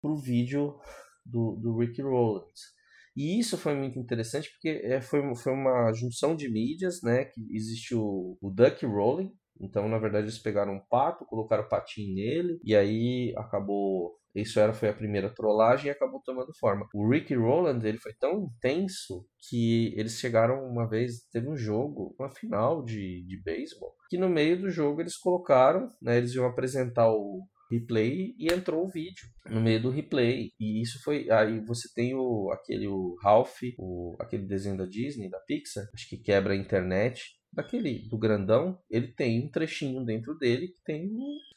[0.02, 0.80] pro vídeo
[1.26, 2.76] do, do Rick Rollins.
[3.16, 7.26] E isso foi muito interessante porque é, foi, foi uma junção de mídias, né?
[7.26, 12.16] Que existe o, o Duck Rolling, então, na verdade, eles pegaram um pato, colocaram patinho
[12.16, 16.86] nele, e aí acabou isso era foi a primeira trollagem e acabou tomando forma.
[16.94, 22.14] O Ricky Rowland ele foi tão intenso que eles chegaram uma vez, teve um jogo,
[22.20, 26.46] uma final de, de beisebol, que no meio do jogo eles colocaram, né, eles iam
[26.46, 31.60] apresentar o replay e entrou o vídeo no meio do replay e isso foi aí
[31.66, 36.18] você tem o aquele o Ralph o aquele desenho da Disney da Pixar acho que
[36.18, 37.24] quebra a internet
[37.56, 41.10] daquele do grandão ele tem um trechinho dentro dele que tem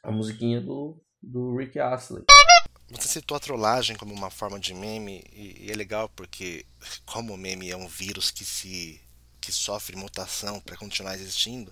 [0.03, 2.24] a musiquinha do do Rick Astley
[2.90, 6.64] você citou a trollagem como uma forma de meme e, é legal porque
[7.05, 9.01] como o meme é um vírus que se
[9.40, 11.70] que sofre mutação para continuar existindo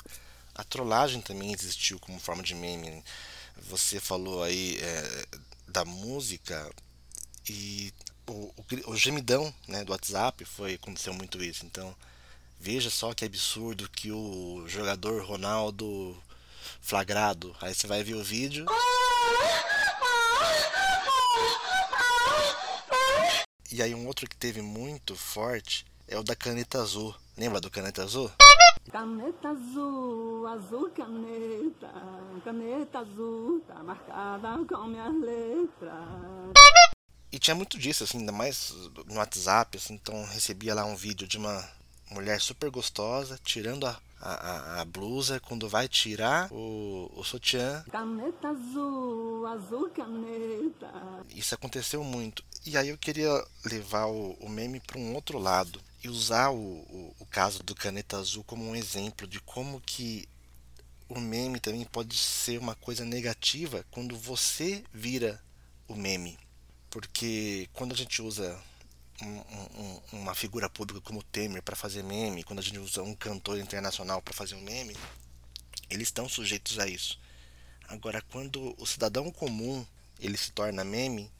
[0.54, 3.02] a trollagem também existiu como forma de meme né?
[3.68, 5.26] Você falou aí é,
[5.68, 6.70] da música
[7.48, 7.92] e
[8.26, 11.64] o, o, o, gemidão né, do WhatsApp foi aconteceu muito isso.
[11.64, 11.94] Então
[12.59, 16.16] veja só que absurdo que o jogador Ronaldo
[16.80, 17.54] flagrado.
[17.61, 18.66] Aí você vai ver o vídeo.
[23.70, 27.14] E aí um outro que teve muito forte é o da caneta azul.
[27.36, 28.30] Lembra do caneta azul?
[28.90, 31.92] Caneta azul, azul caneta,
[32.44, 36.52] caneta azul, tá marcada com minhas letras.
[37.32, 38.72] E tinha muito disso, assim, ainda mais
[39.07, 41.68] no WhatsApp, assim, então recebia lá um vídeo de uma
[42.11, 47.84] mulher super gostosa, tirando a, a, a, blusa, quando vai tirar o, o sutiã.
[47.90, 50.92] Caneta azul, azul caneta.
[51.34, 52.44] Isso aconteceu muito.
[52.64, 56.57] E aí eu queria levar o, o meme para um outro lado e usar o,
[56.57, 60.28] o, o caso do Caneta Azul como um exemplo de como que
[61.09, 65.40] o meme também pode ser uma coisa negativa quando você vira
[65.88, 66.38] o meme.
[66.90, 68.59] Porque quando a gente usa
[69.22, 73.14] um, um, uma figura pública como Temer para fazer meme, quando a gente usa um
[73.14, 74.96] cantor internacional para fazer um meme,
[75.88, 77.18] eles estão sujeitos a isso.
[77.88, 79.86] Agora, quando o cidadão comum
[80.20, 81.30] ele se torna meme,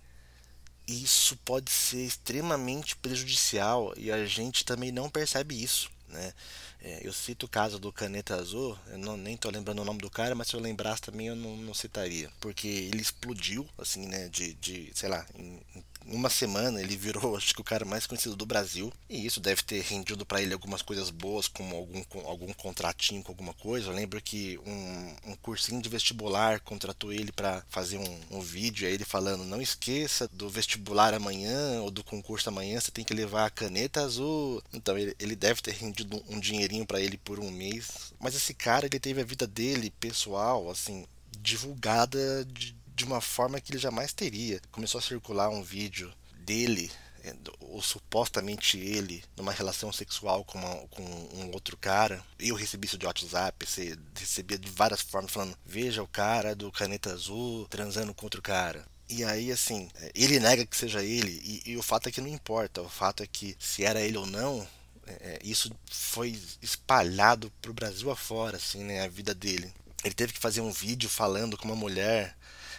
[0.87, 5.91] isso pode ser extremamente prejudicial e a gente também não percebe isso.
[6.09, 6.33] Né?
[6.81, 10.01] É, eu cito o caso do Caneta Azul, eu não, nem estou lembrando o nome
[10.01, 12.31] do cara, mas se eu lembrasse também eu não, não citaria.
[12.41, 17.37] Porque ele explodiu, assim, né, de, de sei lá, em, em uma semana ele virou,
[17.37, 18.93] acho que o cara mais conhecido do Brasil.
[19.09, 23.33] E isso deve ter rendido para ele algumas coisas boas, como algum, algum contratinho com
[23.33, 23.89] alguma coisa.
[23.89, 28.87] Eu lembro que um, um cursinho de vestibular contratou ele para fazer um, um vídeo,
[28.87, 33.15] aí ele falando: não esqueça do vestibular amanhã ou do concurso amanhã, você tem que
[33.15, 34.63] levar a caneta azul.
[34.73, 38.13] Então ele, ele deve ter rendido um dinheirinho para ele por um mês.
[38.19, 41.05] Mas esse cara, ele teve a vida dele pessoal, assim,
[41.41, 44.61] divulgada de de uma forma que ele jamais teria.
[44.73, 46.91] Começou a circular um vídeo dele,
[47.23, 52.25] é, ou supostamente ele, numa relação sexual com, uma, com um outro cara.
[52.39, 56.73] Eu recebi isso de WhatsApp, você recebia de várias formas, falando: veja o cara do
[56.73, 58.87] caneta azul transando com outro cara.
[59.09, 62.23] E aí, assim, é, ele nega que seja ele, e, e o fato é que
[62.23, 62.81] não importa.
[62.81, 64.67] O fato é que se era ele ou não,
[65.07, 69.71] é, isso foi espalhado pro Brasil afora, assim, né, a vida dele.
[70.03, 72.37] Ele teve que fazer um vídeo falando com uma mulher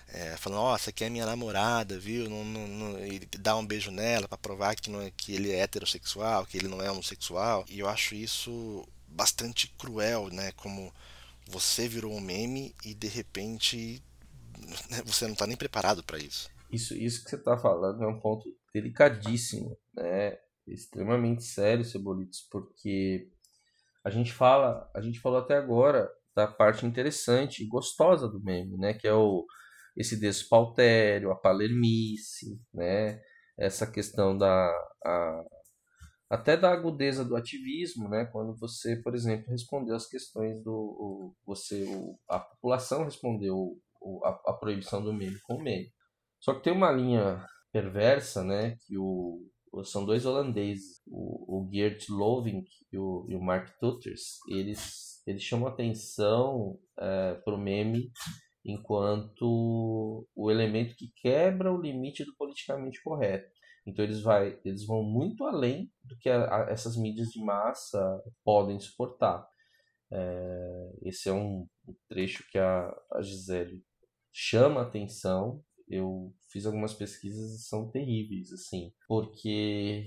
[0.09, 2.29] é, falando, ó, oh, essa aqui é minha namorada, viu?
[2.29, 5.51] Não, não, não, e dá um beijo nela para provar que, não é, que ele
[5.51, 7.65] é heterossexual, que ele não é homossexual.
[7.69, 10.51] E eu acho isso bastante cruel, né?
[10.53, 10.93] Como
[11.47, 14.01] você virou um meme e de repente
[15.05, 16.49] você não está nem preparado para isso.
[16.71, 20.37] Isso, isso que você está falando é um ponto delicadíssimo, né?
[20.65, 23.29] Extremamente sério, Cebolitos, porque
[24.03, 28.77] a gente fala, a gente falou até agora da parte interessante e gostosa do meme,
[28.77, 28.93] né?
[28.93, 29.45] Que é o
[29.97, 33.19] esse despautério, a palermice, né?
[33.57, 34.69] essa questão da
[35.03, 35.43] a,
[36.29, 38.25] até da agudeza do ativismo, né?
[38.25, 43.55] Quando você, por exemplo, respondeu as questões do o, você o, a população respondeu
[44.01, 45.89] o, a, a, proibição do meme com o meme.
[46.39, 48.75] Só que tem uma linha perversa, né?
[48.85, 49.49] Que o,
[49.83, 54.37] são dois holandeses, o, o Geert Loving e o, e o Mark Tutters.
[54.49, 58.09] Eles eles chamam atenção é, para o meme
[58.67, 63.49] enquanto o elemento que quebra o limite do politicamente correto.
[63.85, 68.21] Então eles, vai, eles vão muito além do que a, a, essas mídias de massa
[68.43, 69.47] podem suportar.
[70.11, 71.65] É, esse é um
[72.09, 73.81] trecho que a, a Gisele
[74.31, 75.63] chama atenção.
[75.87, 80.05] Eu fiz algumas pesquisas e são terríveis, assim, porque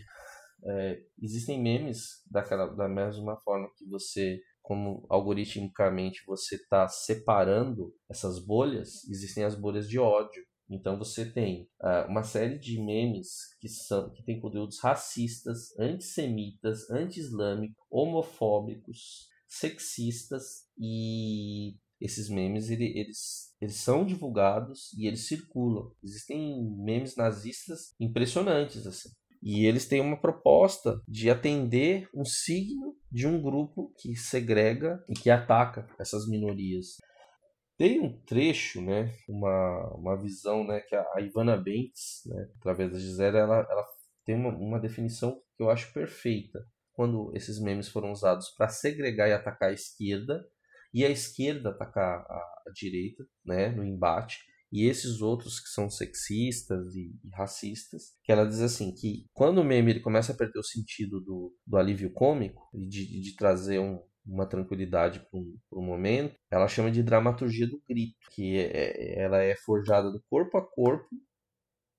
[0.62, 8.38] é, existem memes daquela, da mesma forma que você como algoritmicamente você está separando essas
[8.38, 10.44] bolhas, existem as bolhas de ódio.
[10.68, 16.88] Então você tem uh, uma série de memes que são que tem conteúdos racistas, antissemitas,
[16.90, 25.92] anti-islâmicos, homofóbicos, sexistas e esses memes ele, eles, eles são divulgados e eles circulam.
[26.02, 29.10] Existem memes nazistas impressionantes assim.
[29.42, 35.14] E eles têm uma proposta de atender um signo de um grupo que segrega e
[35.14, 36.98] que ataca essas minorias.
[37.78, 42.98] Tem um trecho, né, uma, uma visão né, que a Ivana Bentes, né, através da
[42.98, 43.86] Gisele, ela, ela
[44.26, 46.62] tem uma, uma definição que eu acho perfeita.
[46.92, 50.44] Quando esses memes foram usados para segregar e atacar a esquerda,
[50.92, 54.38] e a esquerda atacar a direita né, no embate,
[54.72, 59.64] e esses outros que são sexistas e, racistas, que ela diz assim que quando o
[59.64, 63.80] meme ele começa a perder o sentido do, do alívio cômico e de, de trazer
[63.80, 69.22] um, uma tranquilidade para um, momento, ela chama de dramaturgia do grito, que é, é,
[69.22, 71.08] ela é forjada do corpo a corpo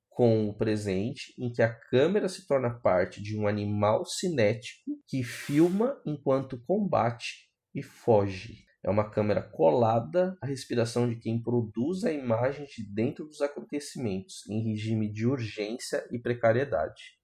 [0.09, 5.23] com o presente, em que a câmera se torna parte de um animal cinético que
[5.23, 8.65] filma enquanto combate e foge.
[8.83, 14.47] É uma câmera colada à respiração de quem produz a imagem de dentro dos acontecimentos,
[14.49, 17.19] em regime de urgência e precariedade.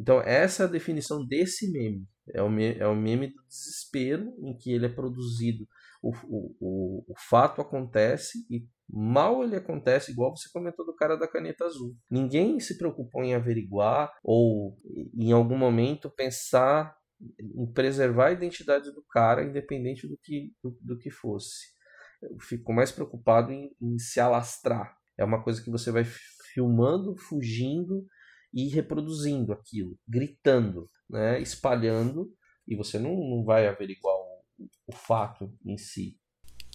[0.00, 2.06] Então, essa é a definição desse meme.
[2.34, 5.66] É o, meme, é o meme do desespero em que ele é produzido.
[6.02, 11.26] O, o, o, fato acontece e mal ele acontece, igual você comentou do cara da
[11.26, 11.96] caneta azul.
[12.10, 14.76] Ninguém se preocupou em averiguar ou
[15.14, 16.95] em algum momento pensar
[17.40, 21.74] em preservar a identidade do cara, independente do que, do, do que fosse.
[22.22, 24.96] Eu fico mais preocupado em, em se alastrar.
[25.18, 26.04] É uma coisa que você vai
[26.52, 28.06] filmando, fugindo
[28.52, 32.32] e reproduzindo aquilo, gritando, né, espalhando,
[32.66, 36.18] e você não, não vai averiguar o, o fato em si.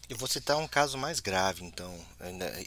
[0.09, 1.97] Eu vou citar um caso mais grave, então.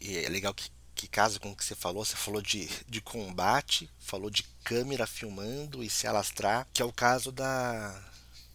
[0.01, 2.05] E é legal que, que casa com o que você falou.
[2.05, 6.93] Você falou de, de combate, falou de câmera filmando e se alastrar, que é o
[6.93, 8.01] caso da.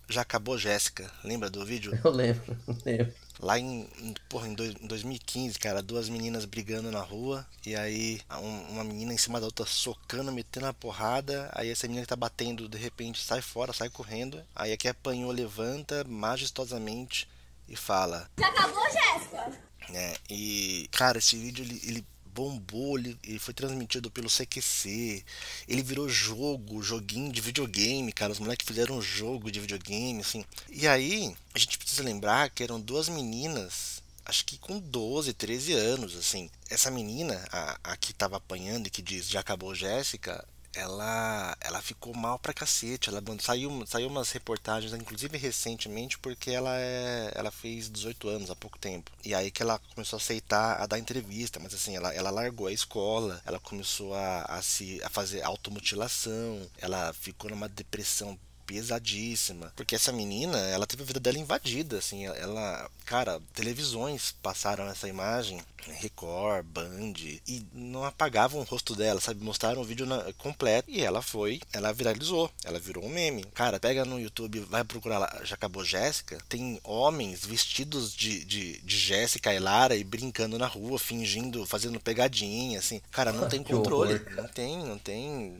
[0.07, 1.11] Já acabou Jéssica.
[1.23, 1.99] Lembra do vídeo?
[2.03, 3.13] Eu lembro, lembro.
[3.39, 3.87] Lá em,
[4.27, 7.47] porra, em, dois, em 2015, cara, duas meninas brigando na rua.
[7.65, 11.49] E aí um, uma menina em cima da outra socando, metendo a porrada.
[11.53, 14.43] Aí essa menina que tá batendo, de repente, sai fora, sai correndo.
[14.55, 17.29] Aí a que apanhou levanta majestosamente
[17.67, 18.29] e fala.
[18.37, 19.69] Já acabou, Jéssica?
[19.93, 22.05] É, e, cara, esse vídeo ele, ele
[22.39, 25.25] bombou, ele, ele, foi transmitido pelo CQC,
[25.67, 28.31] ele virou jogo, joguinho de videogame, cara.
[28.31, 30.45] Os moleques fizeram um jogo de videogame, assim.
[30.69, 35.73] E aí, a gente precisa lembrar que eram duas meninas, acho que com 12, 13
[35.73, 36.49] anos, assim.
[36.69, 40.45] Essa menina, a, a que tava apanhando e que diz já acabou Jéssica,
[40.75, 43.09] ela ela ficou mal pra cacete.
[43.09, 48.55] Ela saiu, saiu umas reportagens, inclusive recentemente, porque ela é ela fez 18 anos há
[48.55, 49.11] pouco tempo.
[49.23, 52.67] E aí que ela começou a aceitar a dar entrevista, mas assim, ela, ela largou
[52.67, 58.37] a escola, ela começou a, a se a fazer automutilação, ela ficou numa depressão
[58.69, 59.73] pesadíssima.
[59.75, 65.07] Porque essa menina, ela teve a vida dela invadida, assim, ela, cara, televisões passaram essa
[65.07, 67.13] imagem, Record, Band,
[67.47, 69.43] e não apagavam o rosto dela, sabe?
[69.43, 73.43] Mostraram o vídeo na, completo e ela foi, ela viralizou, ela virou um meme.
[73.55, 78.79] Cara, pega no YouTube, vai procurar lá, já acabou Jéssica, tem homens vestidos de, de,
[78.81, 83.01] de Jéssica e Lara e brincando na rua, fingindo, fazendo pegadinha, assim.
[83.09, 85.57] Cara, não tem controle, não tem, não tem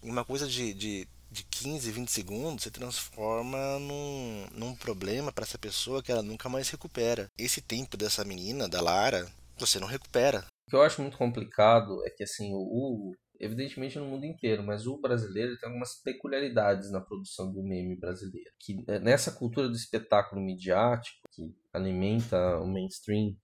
[0.00, 5.58] uma coisa de, de de 15, 20 segundos se transforma num, num problema para essa
[5.58, 7.26] pessoa que ela nunca mais recupera.
[7.38, 9.26] Esse tempo dessa menina, da Lara,
[9.58, 10.44] você não recupera.
[10.66, 14.86] O que eu acho muito complicado é que, assim, o, evidentemente no mundo inteiro, mas
[14.86, 18.50] o brasileiro tem algumas peculiaridades na produção do meme brasileiro.
[18.60, 23.34] Que é, nessa cultura do espetáculo midiático, que alimenta o mainstream,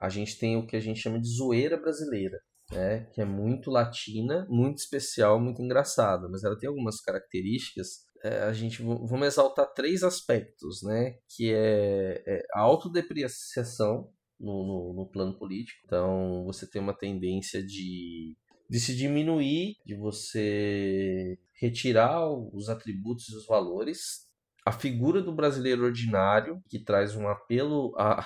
[0.00, 2.38] a gente tem o que a gente chama de zoeira brasileira
[2.72, 8.06] né, que é muito latina, muito especial, muito engraçada, mas ela tem algumas características.
[8.24, 14.10] É, a gente vamos exaltar três aspectos, né, que é, é a autodepreciação
[14.40, 15.80] no, no, no, plano político.
[15.84, 18.36] Então você tem uma tendência de,
[18.68, 24.30] de se diminuir, de você retirar os atributos e os valores.
[24.64, 28.24] A figura do brasileiro ordinário, que traz um apelo à,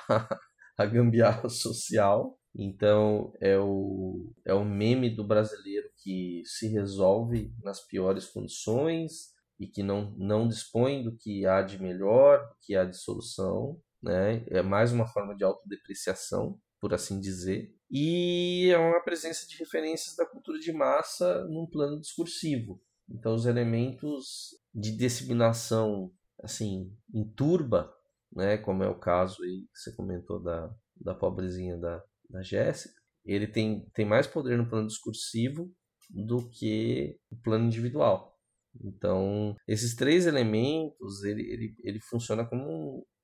[0.78, 7.80] à gambiarra social, então é o, é o meme do brasileiro que se resolve nas
[7.86, 12.84] piores condições e que não, não dispõe do que há de melhor, do que há
[12.84, 13.80] de solução.
[14.02, 14.44] Né?
[14.48, 17.74] É mais uma forma de autodepreciação, por assim dizer.
[17.90, 22.80] E é uma presença de referências da cultura de massa num plano discursivo.
[23.08, 27.92] Então os elementos de disseminação assim, em turba,
[28.32, 32.94] né, como é o caso aí que você comentou da, da pobrezinha da, da Jéssica,
[33.24, 35.70] ele tem, tem mais poder no plano discursivo
[36.10, 38.36] do que o plano individual.
[38.82, 42.64] Então, esses três elementos, ele, ele, ele funciona como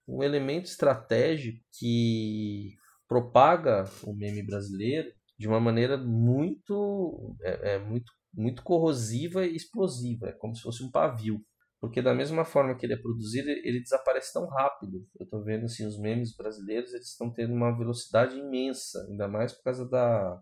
[0.08, 2.74] um, um elemento estratégico que
[3.06, 10.28] propaga o meme brasileiro de uma maneira muito, é, é, muito, muito corrosiva e explosiva,
[10.28, 11.40] é como se fosse um pavio.
[11.82, 15.04] Porque da mesma forma que ele é produzido, ele desaparece tão rápido.
[15.18, 19.52] Eu estou vendo assim, os memes brasileiros, eles estão tendo uma velocidade imensa, ainda mais
[19.52, 20.40] por causa da,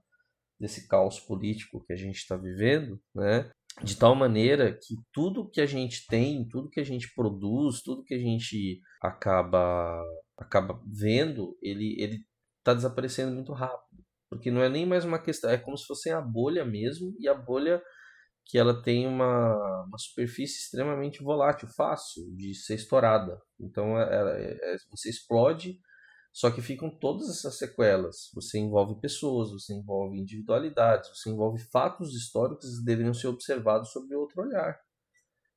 [0.61, 3.51] desse caos político que a gente está vivendo, né?
[3.83, 8.05] De tal maneira que tudo que a gente tem, tudo que a gente produz, tudo
[8.05, 9.99] que a gente acaba
[10.37, 12.19] acaba vendo, ele ele
[12.59, 16.11] está desaparecendo muito rápido, porque não é nem mais uma questão, é como se fosse
[16.11, 17.81] a bolha mesmo e a bolha
[18.45, 23.41] que ela tem uma, uma superfície extremamente volátil, fácil de ser estourada.
[23.59, 25.79] Então ela, é, é, você explode,
[26.33, 28.31] só que ficam todas essas sequelas.
[28.35, 34.15] Você envolve pessoas, você envolve individualidades, você envolve fatos históricos que deveriam ser observados sob
[34.15, 34.81] outro olhar.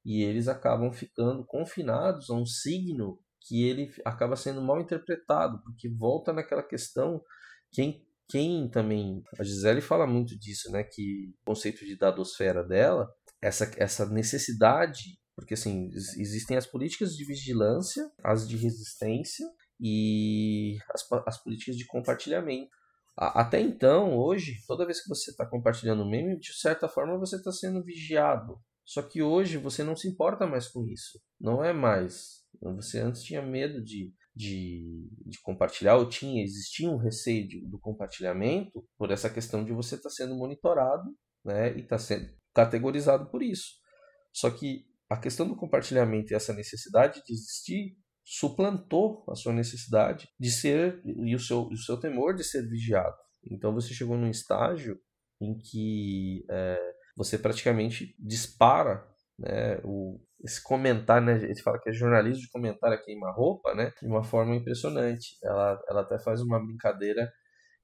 [0.06, 5.90] E eles acabam ficando confinados a um signo que ele acaba sendo mal interpretado, porque
[5.90, 7.22] volta naquela questão
[7.72, 13.08] quem quem também a Gisele fala muito disso, né, que o conceito de dadosfera dela,
[13.42, 19.46] essa essa necessidade, porque assim, existem as políticas de vigilância, as de resistência
[19.80, 22.70] e as, as políticas de compartilhamento.
[23.16, 27.36] Até então, hoje, toda vez que você está compartilhando um meme, de certa forma você
[27.36, 28.60] está sendo vigiado.
[28.86, 31.20] Só que hoje você não se importa mais com isso.
[31.40, 32.44] Não é mais.
[32.62, 37.80] Você antes tinha medo de de, de compartilhar, ou tinha, existia um receio de, do
[37.80, 41.10] compartilhamento por essa questão de você estar tá sendo monitorado
[41.46, 43.74] né, e estar tá sendo categorizado por isso.
[44.34, 50.28] Só que a questão do compartilhamento e essa necessidade de existir suplantou a sua necessidade
[50.40, 53.16] de ser e o seu, o seu temor de ser vigiado.
[53.52, 54.98] Então você chegou num estágio
[55.42, 59.06] em que é, você praticamente dispara
[59.38, 63.94] né, o, esse comentário, né, a gente fala que é jornalismo de comentário queima-roupa, né,
[64.02, 65.38] de uma forma impressionante.
[65.44, 67.32] Ela, ela até faz uma brincadeira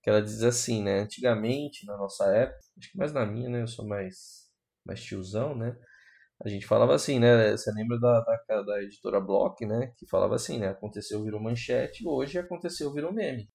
[0.04, 3.62] que ela diz assim, né, antigamente, na nossa época, acho que mais na minha, né,
[3.62, 4.50] eu sou mais,
[4.86, 5.76] mais tiozão, né,
[6.44, 10.36] a gente falava assim, né, você lembra da, da, da editora Block, né, que falava
[10.36, 13.50] assim, né, aconteceu, virou manchete, hoje aconteceu, virou meme.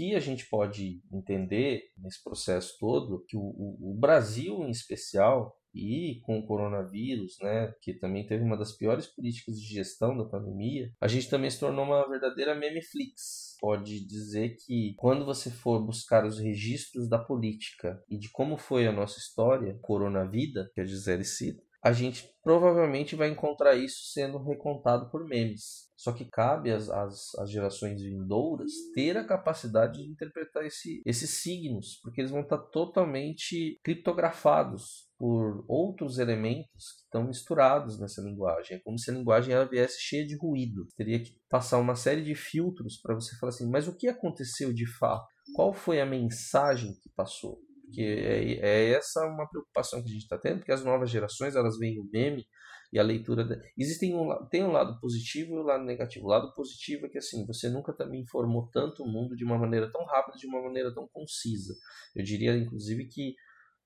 [0.00, 5.54] Que a gente pode entender nesse processo todo, que o, o, o Brasil em especial,
[5.74, 10.24] e com o coronavírus, né, que também teve uma das piores políticas de gestão da
[10.24, 13.56] pandemia, a gente também se tornou uma verdadeira memeflix.
[13.60, 18.86] Pode dizer que quando você for buscar os registros da política e de como foi
[18.86, 24.38] a nossa história, Coronavida, que a Gisele cita, a gente provavelmente vai encontrar isso sendo
[24.38, 25.90] recontado por memes.
[25.96, 31.42] Só que cabe às, às, às, gerações vindouras ter a capacidade de interpretar esse, esses
[31.42, 38.78] signos, porque eles vão estar totalmente criptografados por outros elementos que estão misturados nessa linguagem.
[38.78, 40.86] É como se a linguagem ela viesse cheia de ruído.
[40.96, 44.72] Teria que passar uma série de filtros para você falar assim, mas o que aconteceu
[44.72, 45.26] de fato?
[45.54, 47.58] Qual foi a mensagem que passou?
[47.90, 51.56] Porque é, é essa uma preocupação que a gente está tendo, porque as novas gerações
[51.56, 52.46] elas veem o meme
[52.92, 53.44] e a leitura.
[53.44, 53.60] De...
[53.76, 56.26] Existem um, tem um lado positivo e um lado negativo.
[56.26, 59.58] O lado positivo é que assim você nunca também informou tanto o mundo de uma
[59.58, 61.74] maneira tão rápida, de uma maneira tão concisa.
[62.14, 63.30] Eu diria, inclusive, que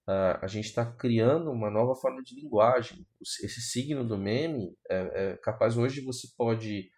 [0.08, 3.06] uh, a gente está criando uma nova forma de linguagem.
[3.20, 6.90] Esse signo do meme é, é capaz hoje você pode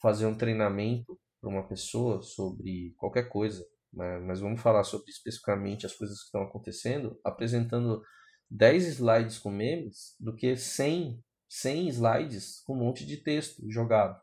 [0.00, 3.64] fazer um treinamento para uma pessoa sobre qualquer coisa?
[3.92, 8.02] Mas vamos falar sobre especificamente as coisas que estão acontecendo, apresentando
[8.50, 14.20] 10 slides com memes do que 100, 100 slides com um monte de texto jogado.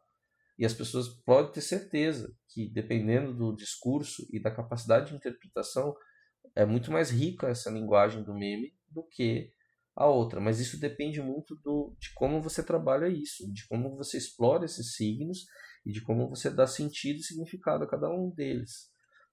[0.57, 5.95] E as pessoas podem ter certeza que, dependendo do discurso e da capacidade de interpretação,
[6.55, 9.53] é muito mais rica essa linguagem do meme do que
[9.95, 10.41] a outra.
[10.41, 14.95] Mas isso depende muito do, de como você trabalha isso, de como você explora esses
[14.95, 15.45] signos
[15.85, 18.89] e de como você dá sentido e significado a cada um deles.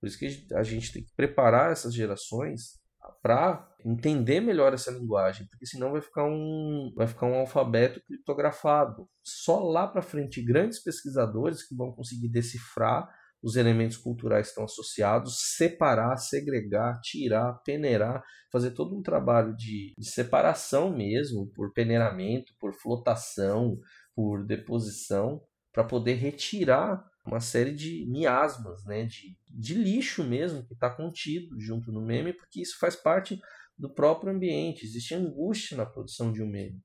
[0.07, 2.81] Por isso que a gente tem que preparar essas gerações
[3.23, 9.09] para entender melhor essa linguagem, porque senão vai ficar um vai ficar um alfabeto criptografado.
[9.25, 13.09] Só lá para frente grandes pesquisadores que vão conseguir decifrar
[13.43, 19.93] os elementos culturais que estão associados, separar, segregar, tirar, peneirar, fazer todo um trabalho de,
[19.97, 23.79] de separação mesmo, por peneiramento, por flotação,
[24.15, 25.43] por deposição,
[25.73, 31.59] para poder retirar uma série de miasmas, né, de, de lixo mesmo que está contido
[31.61, 33.41] junto no meme, porque isso faz parte
[33.77, 34.85] do próprio ambiente.
[34.85, 36.81] Existe angústia na produção de um meme.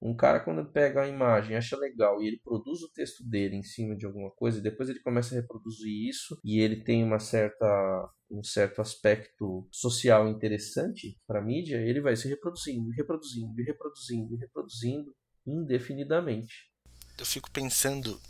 [0.00, 3.62] Um cara, quando pega a imagem, acha legal e ele produz o texto dele em
[3.62, 7.18] cima de alguma coisa, e depois ele começa a reproduzir isso e ele tem uma
[7.18, 14.36] certa, um certo aspecto social interessante para a mídia, ele vai se reproduzindo, reproduzindo, reproduzindo,
[14.36, 15.16] reproduzindo
[15.46, 16.70] indefinidamente.
[17.18, 18.20] eu fico pensando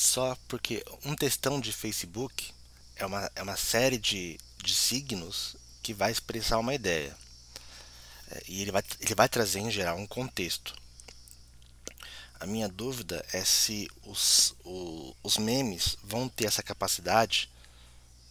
[0.00, 2.52] só porque um textão de Facebook
[2.96, 7.16] é uma, é uma série de, de signos que vai expressar uma ideia.
[8.30, 10.74] É, e ele vai, ele vai trazer em geral um contexto.
[12.40, 17.50] A minha dúvida é se os, o, os memes vão ter essa capacidade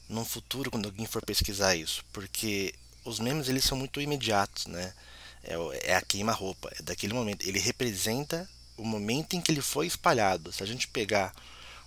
[0.07, 4.93] no futuro quando alguém for pesquisar isso, porque os memes eles são muito imediatos, né?
[5.43, 5.55] É,
[5.91, 7.47] é a queima-roupa, é daquele momento.
[7.47, 10.51] Ele representa o momento em que ele foi espalhado.
[10.53, 11.33] Se a gente pegar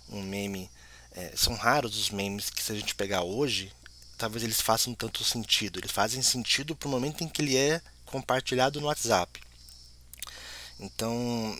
[0.09, 0.69] um meme,
[1.11, 3.71] é, são raros os memes que se a gente pegar hoje,
[4.17, 5.79] talvez eles façam tanto sentido.
[5.79, 9.41] Eles fazem sentido para o momento em que ele é compartilhado no WhatsApp.
[10.79, 11.55] Então,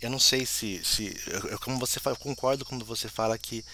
[0.00, 3.64] eu não sei se, se eu, como você fala, eu concordo quando você fala que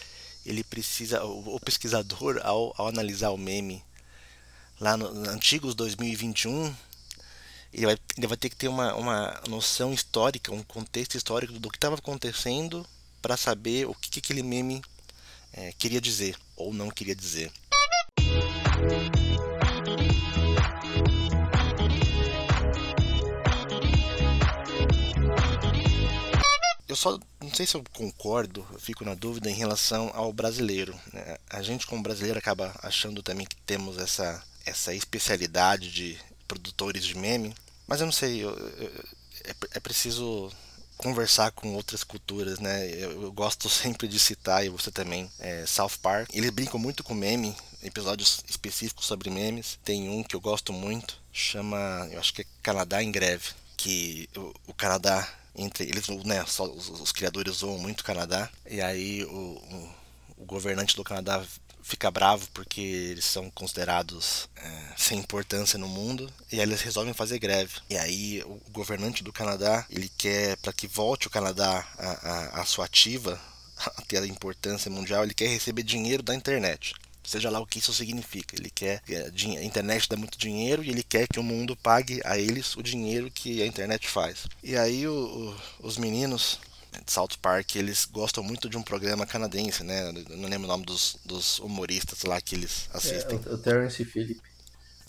[0.44, 3.84] ele precisa, o, o pesquisador ao, ao analisar o meme
[4.80, 6.74] lá no, no antigos 2021
[7.72, 11.70] ele vai, ele vai ter que ter uma, uma noção histórica, um contexto histórico do
[11.70, 12.86] que estava acontecendo
[13.20, 14.82] para saber o que, que aquele meme
[15.52, 17.50] é, queria dizer ou não queria dizer.
[26.88, 30.98] Eu só não sei se eu concordo, eu fico na dúvida em relação ao brasileiro.
[31.12, 31.36] Né?
[31.50, 37.16] A gente, como brasileiro, acaba achando também que temos essa, essa especialidade de produtores de
[37.16, 37.54] meme,
[37.86, 39.04] mas eu não sei, eu, eu,
[39.44, 40.50] é, é preciso
[40.98, 42.90] conversar com outras culturas, né?
[42.90, 46.28] Eu, eu, gosto sempre de citar, e você também, é, South Park.
[46.34, 49.78] Eles brincam muito com meme, episódios específicos sobre memes.
[49.82, 54.28] Tem um que eu gosto muito, chama, eu acho que é Canadá em Greve, que
[54.36, 58.80] o, o Canadá entre eles, né, só, os, os, criadores zoam muito o Canadá, e
[58.80, 59.90] aí o, o,
[60.38, 61.44] o governante do Canadá
[61.88, 67.14] fica bravo porque eles são considerados é, sem importância no mundo e aí eles resolvem
[67.14, 67.76] fazer greve.
[67.88, 71.86] E aí o governante do Canadá ele quer para que volte o Canadá
[72.52, 73.40] a, sua ativa,
[73.96, 77.78] a ter a importância mundial, ele quer receber dinheiro da internet seja lá o que
[77.78, 78.56] isso significa.
[78.56, 82.38] Ele quer a internet dá muito dinheiro e ele quer que o mundo pague a
[82.38, 84.46] eles o dinheiro que a internet faz.
[84.62, 86.58] E aí o, o, os meninos
[87.04, 90.08] de South Park, eles gostam muito de um programa canadense, né?
[90.08, 93.40] Eu não lembro o nome dos, dos humoristas lá que eles assistem.
[93.44, 94.40] É, o Terence Phillip.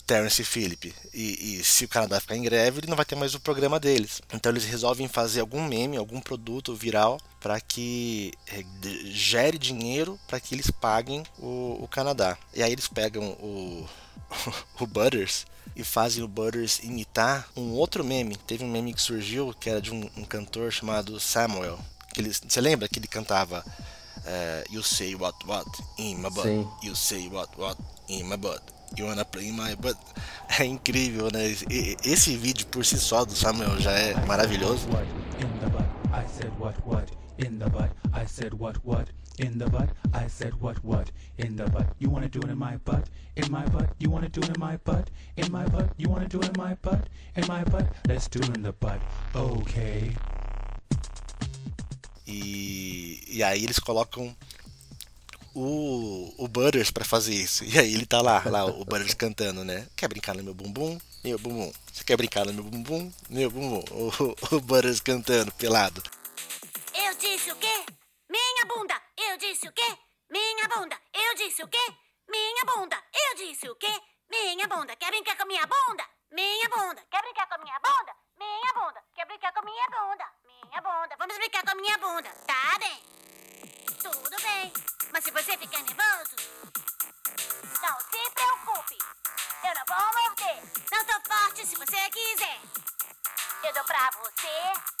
[0.06, 0.92] Terence Phillip.
[1.14, 3.78] E, e, se o Canadá ficar em greve, ele não vai ter mais o programa
[3.78, 4.20] deles.
[4.34, 8.64] Então eles resolvem fazer algum meme, algum produto viral para que é,
[9.04, 12.36] gere dinheiro para que eles paguem o, o Canadá.
[12.52, 13.88] E aí eles pegam o,
[14.80, 18.36] o Butters e fazem o Butters imitar um outro meme.
[18.36, 21.78] Teve um meme que surgiu que era de um, um cantor chamado Samuel.
[22.12, 23.64] Que ele, você lembra que ele cantava
[24.26, 25.68] uh, You say what what
[25.98, 26.42] in my butt.
[26.42, 26.68] Sim.
[26.82, 28.62] You say what what in my butt.
[28.96, 29.98] You wanna play my butt.
[30.58, 31.44] É incrível, né?
[32.04, 34.88] Esse vídeo por si só do Samuel já é maravilhoso.
[35.38, 35.88] In the butt.
[36.12, 37.90] I said what what in the butt.
[38.12, 39.08] I said what what
[39.40, 39.88] in the butt.
[40.12, 41.88] I said what what in the butt.
[41.98, 43.08] You wanna do it in my butt?
[43.36, 43.88] In my butt.
[43.98, 45.10] You wanna do it in my butt?
[45.36, 45.90] In my butt.
[45.96, 47.08] You wanna do it in my butt?
[47.36, 47.86] In my butt.
[48.06, 49.00] Let's do it in the butt.
[49.34, 50.12] Okay.
[52.26, 54.34] E, e aí eles colocam
[55.54, 57.64] o, o Butters para fazer isso.
[57.64, 59.86] E aí ele tá lá, lá o Butters cantando, né?
[59.96, 60.98] Quer brincar no meu bumbum?
[61.24, 61.72] Meu bumbum.
[61.92, 63.10] Você quer brincar no meu bumbum?
[63.28, 63.82] Meu bumbum.
[63.90, 66.02] O, o Butters cantando, pelado.
[66.94, 67.99] Eu disse o quê?
[68.30, 69.98] Minha bunda, eu disse o quê?
[70.30, 71.84] Minha bunda, eu disse o quê?
[72.28, 73.92] Minha bunda, eu disse o quê?
[74.30, 76.08] Minha bunda, quer brincar com minha bunda?
[76.30, 78.14] Minha bunda, quer brincar com minha bunda?
[78.38, 80.24] Minha bunda, quer brincar com minha bunda?
[80.44, 83.02] Minha bunda, vamos brincar com minha bunda, tá bem?
[84.00, 84.72] Tudo bem,
[85.12, 86.36] mas se você ficar nervoso,
[87.82, 88.98] não se preocupe,
[89.64, 90.62] eu não vou morder,
[90.92, 92.60] não tô forte se você quiser.
[93.64, 94.99] Eu dou pra você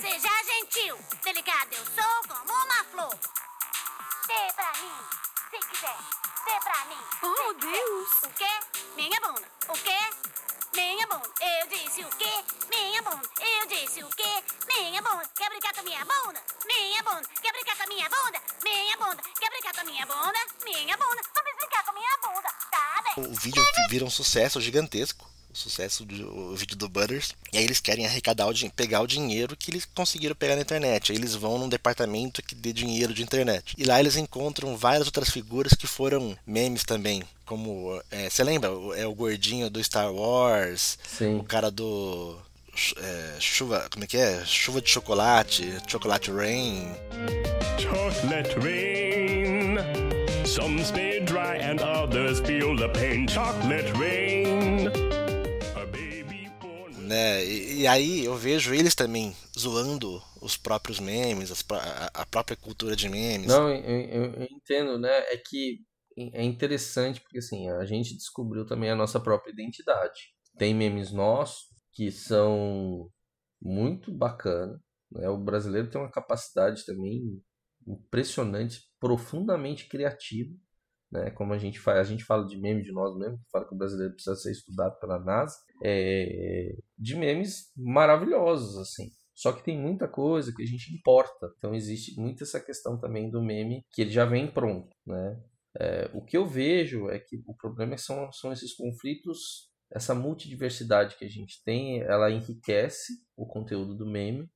[0.00, 3.18] Seja gentil, delicado eu sou como uma flor.
[4.26, 4.92] Dê pra mim,
[5.50, 5.96] se quiser.
[6.44, 7.02] Dê pra mim.
[7.22, 8.10] Oh, Deus!
[8.22, 8.48] O quê?
[8.94, 9.48] Minha bunda.
[9.68, 9.98] O quê?
[10.74, 11.28] Minha bunda.
[11.40, 12.44] Eu disse o quê?
[12.68, 13.28] Minha bunda.
[13.40, 14.44] Eu disse o quê?
[14.68, 15.28] Minha bunda.
[15.34, 16.42] Quer brincar com minha bunda?
[16.66, 17.28] Minha bunda.
[17.40, 18.42] Quer brincar com minha bunda?
[18.62, 19.22] Minha bunda.
[19.40, 20.38] Quer brincar com minha bunda?
[20.64, 21.22] Minha bunda.
[21.34, 22.48] Vamos brincar com minha bunda.
[22.70, 23.26] Tá bem.
[23.26, 27.34] O vídeo vira um sucesso gigantesco sucesso do vídeo do Butters.
[27.52, 31.12] E aí eles querem arrecadar o pegar o dinheiro que eles conseguiram pegar na internet.
[31.12, 33.74] Aí eles vão num departamento que dê dinheiro de internet.
[33.78, 37.22] E lá eles encontram várias outras figuras que foram memes também.
[37.44, 38.00] Como.
[38.10, 38.70] É, você lembra?
[38.96, 40.98] É o gordinho do Star Wars.
[41.06, 41.36] Sim.
[41.36, 42.36] O cara do.
[42.96, 43.88] É, chuva.
[43.90, 44.44] Como é que é?
[44.44, 45.78] Chuva de chocolate.
[45.86, 46.90] Chocolate Rain.
[47.78, 49.76] Chocolate Rain.
[50.44, 53.26] Some stay dry and others feel the pain.
[53.28, 55.05] Chocolate Rain.
[57.06, 57.44] Né?
[57.44, 62.56] E, e, aí eu vejo eles também zoando os próprios memes, as, a, a, própria
[62.56, 63.46] cultura de memes.
[63.46, 65.16] Não, eu, eu, eu, entendo, né?
[65.32, 65.80] É que
[66.18, 70.34] é interessante porque assim, a gente descobriu também a nossa própria identidade.
[70.58, 73.10] Tem memes nossos que são
[73.60, 74.80] muito bacana.
[75.10, 75.28] Né?
[75.28, 77.40] O brasileiro tem uma capacidade também
[77.86, 80.52] impressionante, profundamente criativa.
[81.10, 81.30] Né?
[81.30, 83.78] Como a gente faz, a gente fala de meme de nós mesmo, fala que o
[83.78, 89.10] brasileiro precisa ser estudado pela NASA, é, de memes maravilhosos assim.
[89.34, 91.52] Só que tem muita coisa que a gente importa.
[91.58, 95.38] Então existe muito essa questão também do meme que ele já vem pronto, né?
[95.78, 100.14] É, o que eu vejo é que o problema é são, são esses conflitos, essa
[100.14, 104.48] multidiversidade que a gente tem, ela enriquece o conteúdo do meme,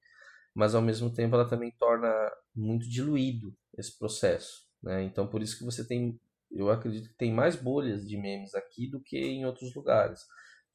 [0.54, 2.10] mas ao mesmo tempo ela também torna
[2.54, 4.62] muito diluído esse processo.
[4.82, 5.04] Né?
[5.04, 6.18] Então por isso que você tem,
[6.50, 10.20] eu acredito que tem mais bolhas de memes aqui do que em outros lugares.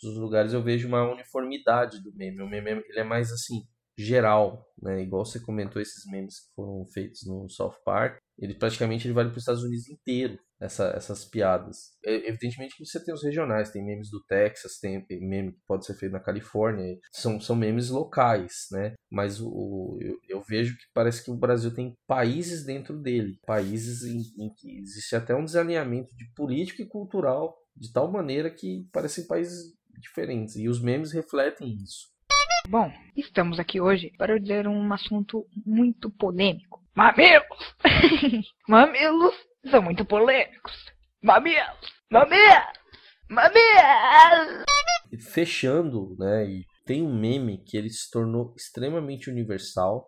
[0.01, 2.41] Em outros lugares eu vejo uma uniformidade do meme.
[2.41, 3.63] O meme ele é mais assim
[3.97, 5.01] geral, né?
[5.01, 9.29] Igual você comentou esses memes que foram feitos no South Park, ele praticamente ele vale
[9.29, 11.91] para os Estados Unidos inteiro essa, essas piadas.
[12.05, 15.85] É, evidentemente que você tem os regionais, tem memes do Texas, tem meme que pode
[15.85, 18.93] ser feito na Califórnia, são, são memes locais, né?
[19.11, 24.03] Mas o, eu, eu vejo que parece que o Brasil tem países dentro dele, países
[24.03, 28.87] em, em que existe até um desalinhamento de político e cultural de tal maneira que
[28.91, 32.13] parecem países diferentes e os memes refletem isso.
[32.67, 36.83] Bom, estamos aqui hoje para dizer um assunto muito polêmico.
[36.95, 37.75] Mamilos!
[38.67, 39.35] Mamilos
[39.69, 40.73] são muito polêmicos.
[41.21, 41.91] Mamilos!
[42.11, 42.65] Mamilos!
[43.29, 44.65] Mamilos!
[45.33, 50.07] Fechando, né, e tem um meme que ele se tornou extremamente universal.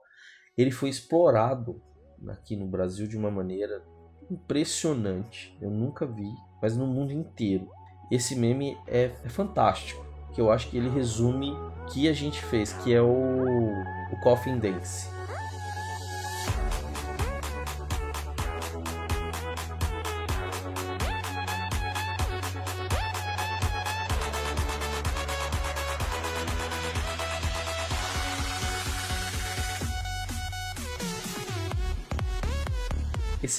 [0.58, 1.82] Ele foi explorado
[2.30, 3.84] aqui no Brasil de uma maneira
[4.30, 5.58] impressionante.
[5.62, 6.30] Eu nunca vi,
[6.62, 7.70] mas no mundo inteiro.
[8.12, 12.40] Esse meme é, é fantástico que eu acho que ele resume o que a gente
[12.44, 15.17] fez, que é o, o Coffin Dance.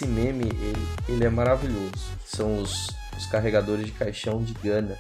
[0.09, 2.11] Meme, ele, ele é maravilhoso.
[2.25, 4.99] São os, os carregadores de caixão de Gana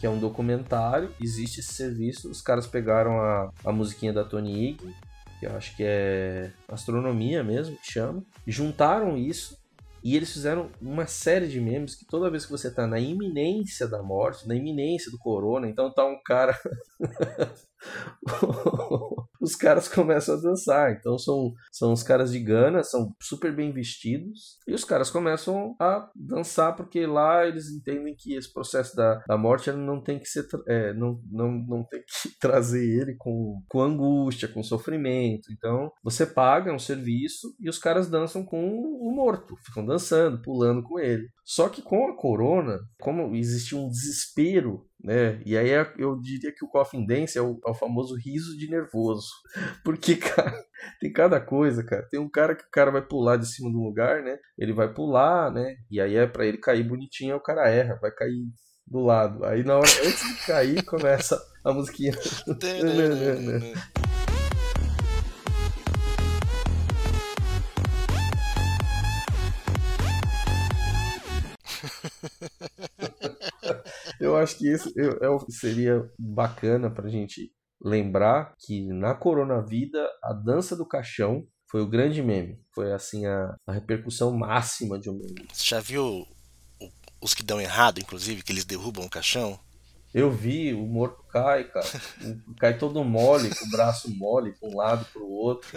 [0.00, 4.70] que é um documentário, existe esse serviço, os caras pegaram a, a musiquinha da Tony
[4.70, 4.94] Ig,
[5.38, 9.58] que eu acho que é astronomia mesmo, que chama, juntaram isso
[10.02, 13.86] e eles fizeram uma série de memes que toda vez que você tá na iminência
[13.86, 16.58] da morte, na iminência do corona, então tá um cara
[19.40, 20.92] os caras começam a dançar.
[20.92, 25.74] Então são, são os caras de Gana, são super bem vestidos, e os caras começam
[25.80, 30.26] a dançar porque lá eles entendem que esse processo da, da morte não tem que
[30.26, 35.52] ser é, não, não, não tem que trazer ele com, com angústia, com sofrimento.
[35.52, 40.82] Então você paga um serviço e os caras dançam com o morto, ficam dançando, pulando
[40.82, 41.28] com ele.
[41.44, 45.40] Só que com a corona, como existe um desespero né?
[45.44, 48.56] E aí é, eu diria que o coffin dance é o, é o, famoso riso
[48.56, 49.28] de nervoso.
[49.84, 50.54] Porque, cara,
[51.00, 52.06] tem cada coisa, cara.
[52.10, 54.38] Tem um cara que o cara vai pular de cima de um lugar, né?
[54.58, 55.76] Ele vai pular, né?
[55.90, 58.44] E aí é para ele cair bonitinho, aí o cara erra, vai cair
[58.86, 59.44] do lado.
[59.44, 62.12] Aí na hora, antes de cair, começa a musiquinha.
[74.20, 74.92] Eu acho que isso
[75.48, 77.50] seria bacana pra gente
[77.82, 82.60] lembrar que na Corona Vida a dança do caixão foi o grande meme.
[82.74, 85.46] Foi assim a, a repercussão máxima de um meme.
[85.52, 86.26] Você já viu
[87.20, 89.58] os que dão errado, inclusive, que eles derrubam o caixão?
[90.12, 91.86] Eu vi, o morto cai, cara.
[92.58, 95.70] cai todo mole, com o braço mole, para um lado, para o outro.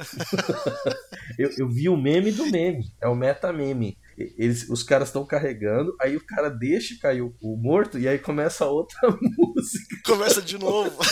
[1.37, 3.95] eu, eu vi o meme do meme, é o meta meme.
[4.17, 8.19] Eles, os caras estão carregando, aí o cara deixa cair o, o, morto e aí
[8.19, 8.99] começa outra
[9.37, 9.97] música.
[10.05, 10.97] Começa de novo.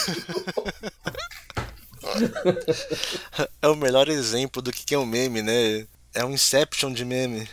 [3.60, 5.86] é o melhor exemplo do que é um meme, né?
[6.14, 7.48] É um Inception de meme.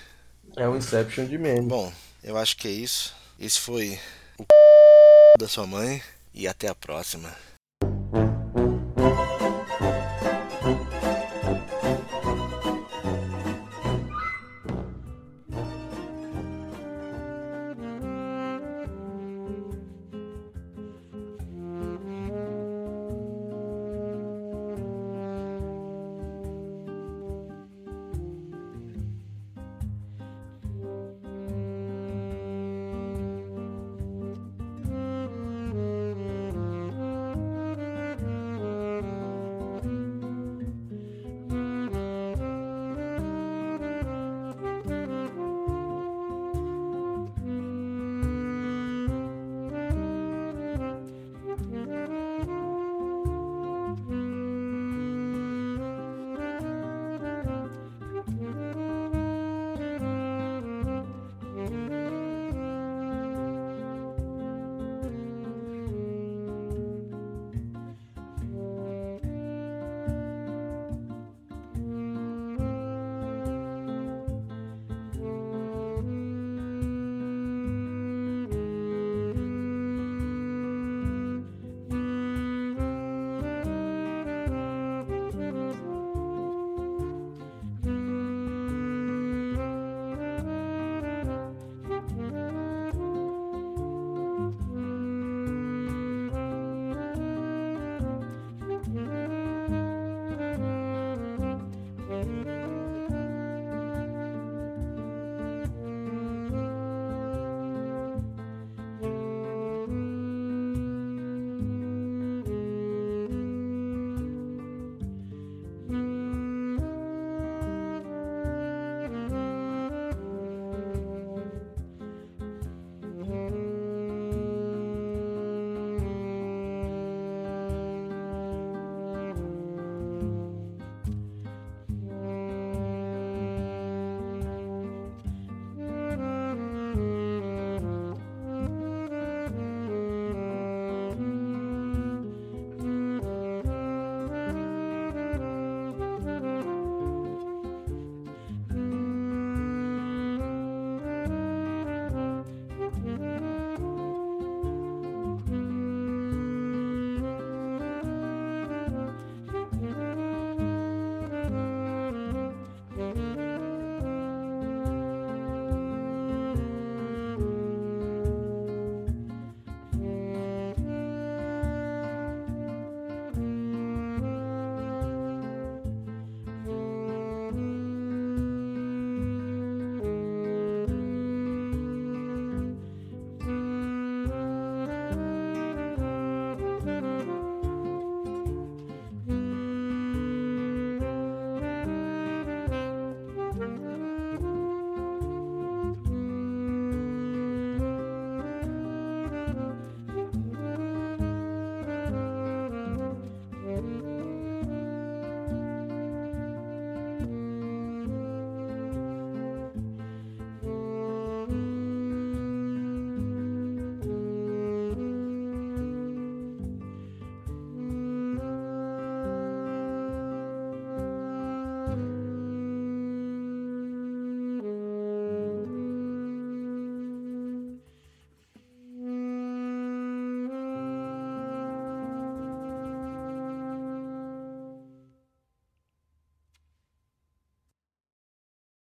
[0.55, 1.67] É um Inception de meme.
[1.67, 1.91] Bom,
[2.23, 3.15] eu acho que é isso.
[3.39, 3.99] Esse foi
[4.37, 4.45] o
[5.39, 6.01] da sua mãe
[6.33, 7.33] e até a próxima.